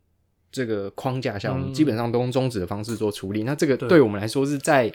[0.51, 3.43] 这个框架下，我们基本上都用终止的方式做处理。
[3.43, 4.01] 那这个对。
[4.01, 4.91] 我们来说是在。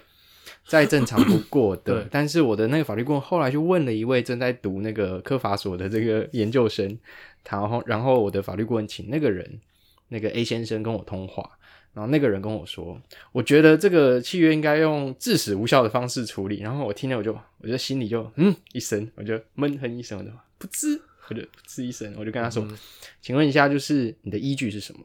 [0.68, 6.98] 再正常不过的，但是我的那个法律顾问后来就问了一位正在读那个科法所的这个研究生，
[7.50, 9.60] 然后然后我的法律顾问请那个人，
[10.10, 11.50] 那个 A 先生跟我通话，
[11.94, 20.30] 然后那个人跟我说，我觉得这个契约应该用致死无效的方式处理，然后我听了我就我就心里就嗯一声，我就闷哼一声，我就
[20.60, 21.00] 不吱，
[21.30, 22.68] 我就不吱一声，我就跟他说，
[23.22, 25.00] 请问一下，就是你的依据是什么？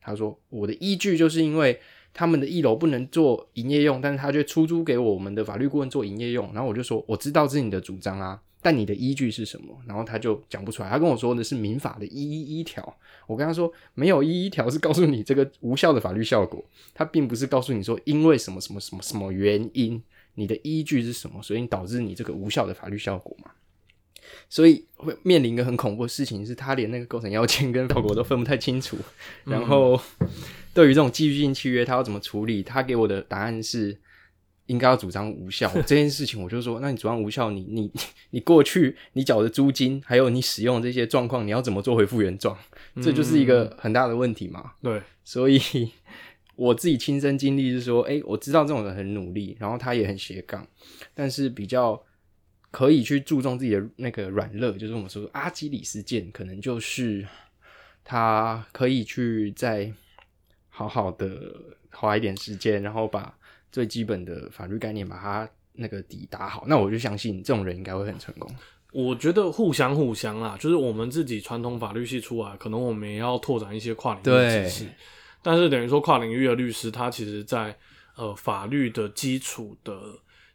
[0.00, 1.80] 他说我的依据就是因为。
[2.16, 6.48] 他们的一楼不能做营业用，但是他却出租给我们的法律顾问做营业用。
[6.54, 9.76] 然后我就说，我知道这是你的主张啊，但你的依据是什么？
[9.84, 10.88] 然后他就讲不出来。
[10.88, 12.96] 他跟我说的是民法的一一一条。
[13.26, 16.64] 我跟他说，没有一一条是告诉你这个无效的法律效果，
[16.94, 20.00] 他并不是告诉你说因为什么什么什么什么原因，
[20.36, 23.50] 你的依据是什么，所以导致你这个无效的法律效果嘛。
[24.48, 28.96] 所以会面临一个很恐怖的事情，是他连那个构成要件跟效果都分不太清楚，
[29.44, 30.00] 然后。
[30.74, 32.60] 对于这种继续性契约，他要怎么处理？
[32.60, 33.96] 他给我的答案是
[34.66, 36.42] 应该要主张无效这件事情。
[36.42, 37.88] 我就说，那你主张无效，你你
[38.30, 42.58] 你过去你缴的租金，还有你使用这些状况，你要怎么做回复原状？
[43.00, 44.72] 这就是一个很大的问题嘛。
[44.82, 45.60] 对，所以
[46.56, 50.66] 我自己亲身经历是说，哎，我知道这种人很努力，然后他也很斜杠，
[51.14, 52.02] 但是比较
[52.74, 57.24] 可以去注重自己的那个软肋，就是我们说阿基里斯腱，可能就是
[58.02, 59.92] 他可以去再。
[60.76, 61.54] 好好的
[61.92, 63.32] 花一点时间，然后把
[63.70, 68.52] 最基本的法律概念把它那个底打好，那我就相信这种人应该会很成功。
[68.90, 74.86] 我觉得互相互相啦，就是我们自己传统法律系出来，可能我们也要拓展一些跨领域知识。
[75.42, 77.78] 但是等于说跨领域的律师，他其实在
[78.16, 79.96] 呃法律的基础的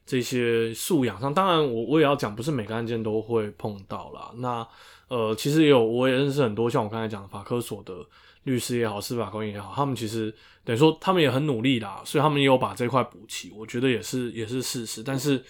[0.10, 4.32] 这些素养上，当然我我也要讲，不是每个案件都会碰到啦。
[4.38, 4.68] 那
[5.07, 7.93] 呃，其实也有，我也认识很多像我刚才讲的法科所的。
[8.45, 10.34] 律师也好，司法官也好，他们其实
[10.64, 15.03] 等于说他们也很努力啦，所以他们也有把这块补齐，我觉得也是也是事实。
[15.03, 15.43] 但是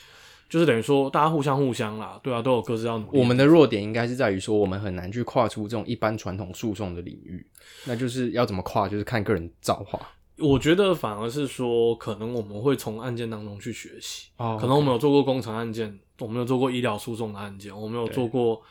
[0.49, 3.19] 就是等于说大家互相互相啦，对啊，都有各自要努力。
[3.19, 7.45] 我们的弱点应该是在于说，我们很难去跨出这种一般传统诉讼的领域，
[7.85, 9.99] 那就是要怎么跨，就是看个人造化。
[10.41, 14.29] 我觉得反而是说，可能我们会从案件当中去学习。
[14.37, 18.61] 哦，可能我们有做过工程案件，我们有做过医疗诉讼的案件，我们有做过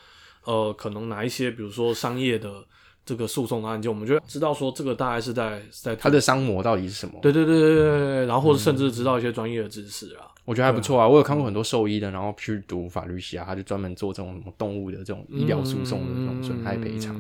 [0.45, 2.65] 呃，可能哪一些，比如说商业的。
[3.09, 7.19] 这个诉讼的案件，我们就知道说这个大概是在在它的商模到底是什么？
[7.23, 11.09] 对对对对对对然后或者甚至知道一些专业的知识啊，我觉得还不错啊。
[11.09, 17.17] 我有看过很多兽医的，然后去读法律系啊，他就专门做这种什么动物的这种医疗诉讼的这种损害赔偿，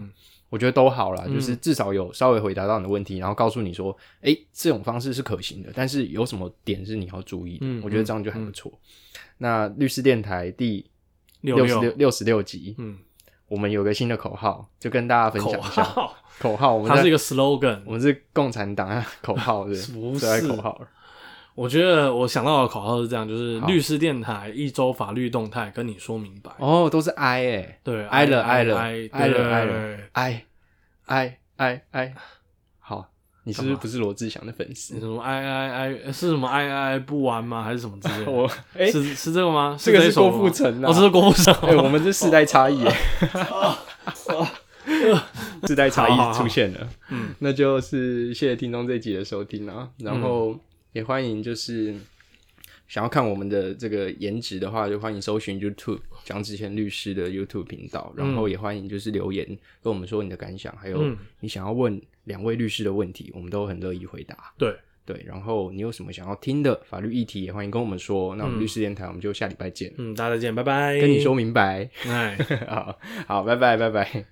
[0.49, 7.66] 我觉得都好啦，就是至少有稍微回答到你的问题，然后告诉你说，哎，这种方式是可行的，但是有什么点是你要注意的？
[7.82, 8.72] 我觉得这样就很不错。
[9.38, 10.84] 那律师电台第
[11.42, 12.99] 六十六六十六集，嗯。
[13.49, 15.82] 我们有个新的口号，就跟大家分享一下。
[16.38, 20.78] 口号，我们它是一个 slogan，我们是共产党啊，口号对， 不是口号。
[21.59, 26.52] 我觉得我想到的口号是这样，就是律师电台一周法律动态跟你说明白。
[26.59, 30.44] 哦，都是 I 哎，对，I 了，I 了，I 了，I 了，I
[31.06, 32.14] I I I。
[33.42, 35.00] 你是不是不是罗志祥的粉丝？
[35.00, 37.64] 什么 I I I 是什么 I I 不玩吗？
[37.64, 38.30] 还是什么之类的？
[38.30, 38.46] 我
[38.76, 39.74] 是是这个吗？
[39.80, 41.54] 这个是郭富城哦，这是郭富城。
[41.68, 42.84] 哎，我们这世代差异，
[45.66, 46.88] 世代差异出现了。
[47.09, 50.54] 嗯，那就是谢谢听众这集的收听啊，然后
[50.93, 51.95] 也欢迎就是。
[52.86, 59.47] 想要看我们的这个颜值的话，就欢迎搜寻 YouTube 蒋子贤律师的 YouTube 频道，然后也欢迎就是留言
[59.82, 64.55] 跟我们说你的感想，还有你想要问两位律师的问题，我们都很乐意回答。
[64.57, 64.74] 对
[65.05, 68.34] 对，然后你有什么想要听的法律议题，也欢迎跟我们说。
[68.36, 69.93] 那我们律师电台，我们就下礼拜见。
[69.99, 70.99] 嗯，大家再见，拜拜。
[70.99, 71.91] 跟你说明白。
[72.07, 74.24] 哎， 好好，拜拜，拜拜。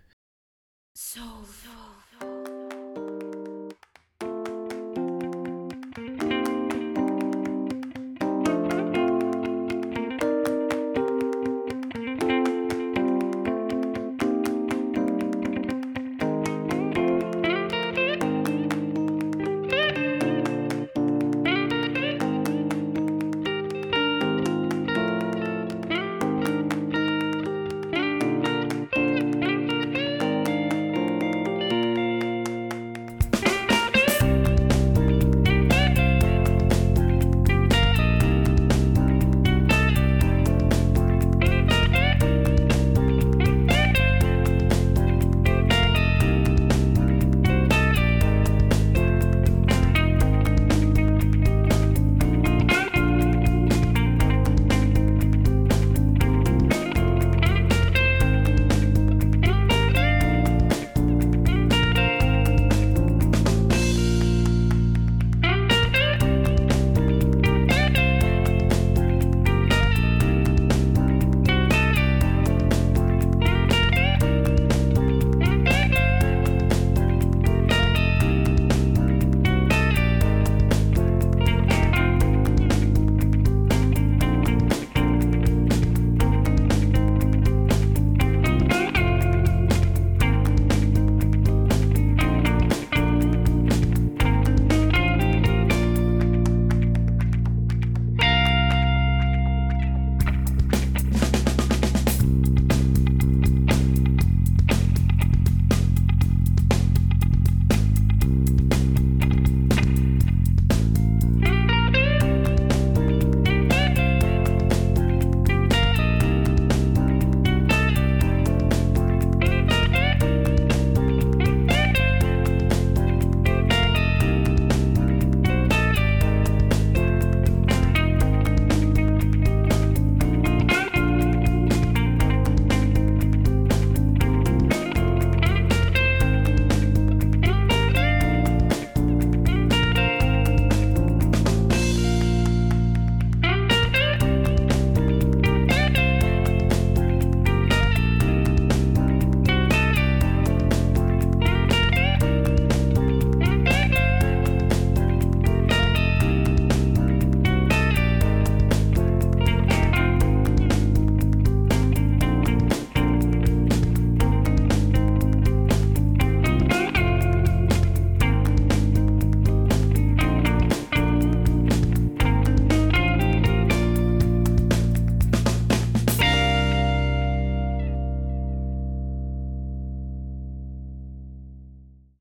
[0.94, 1.20] So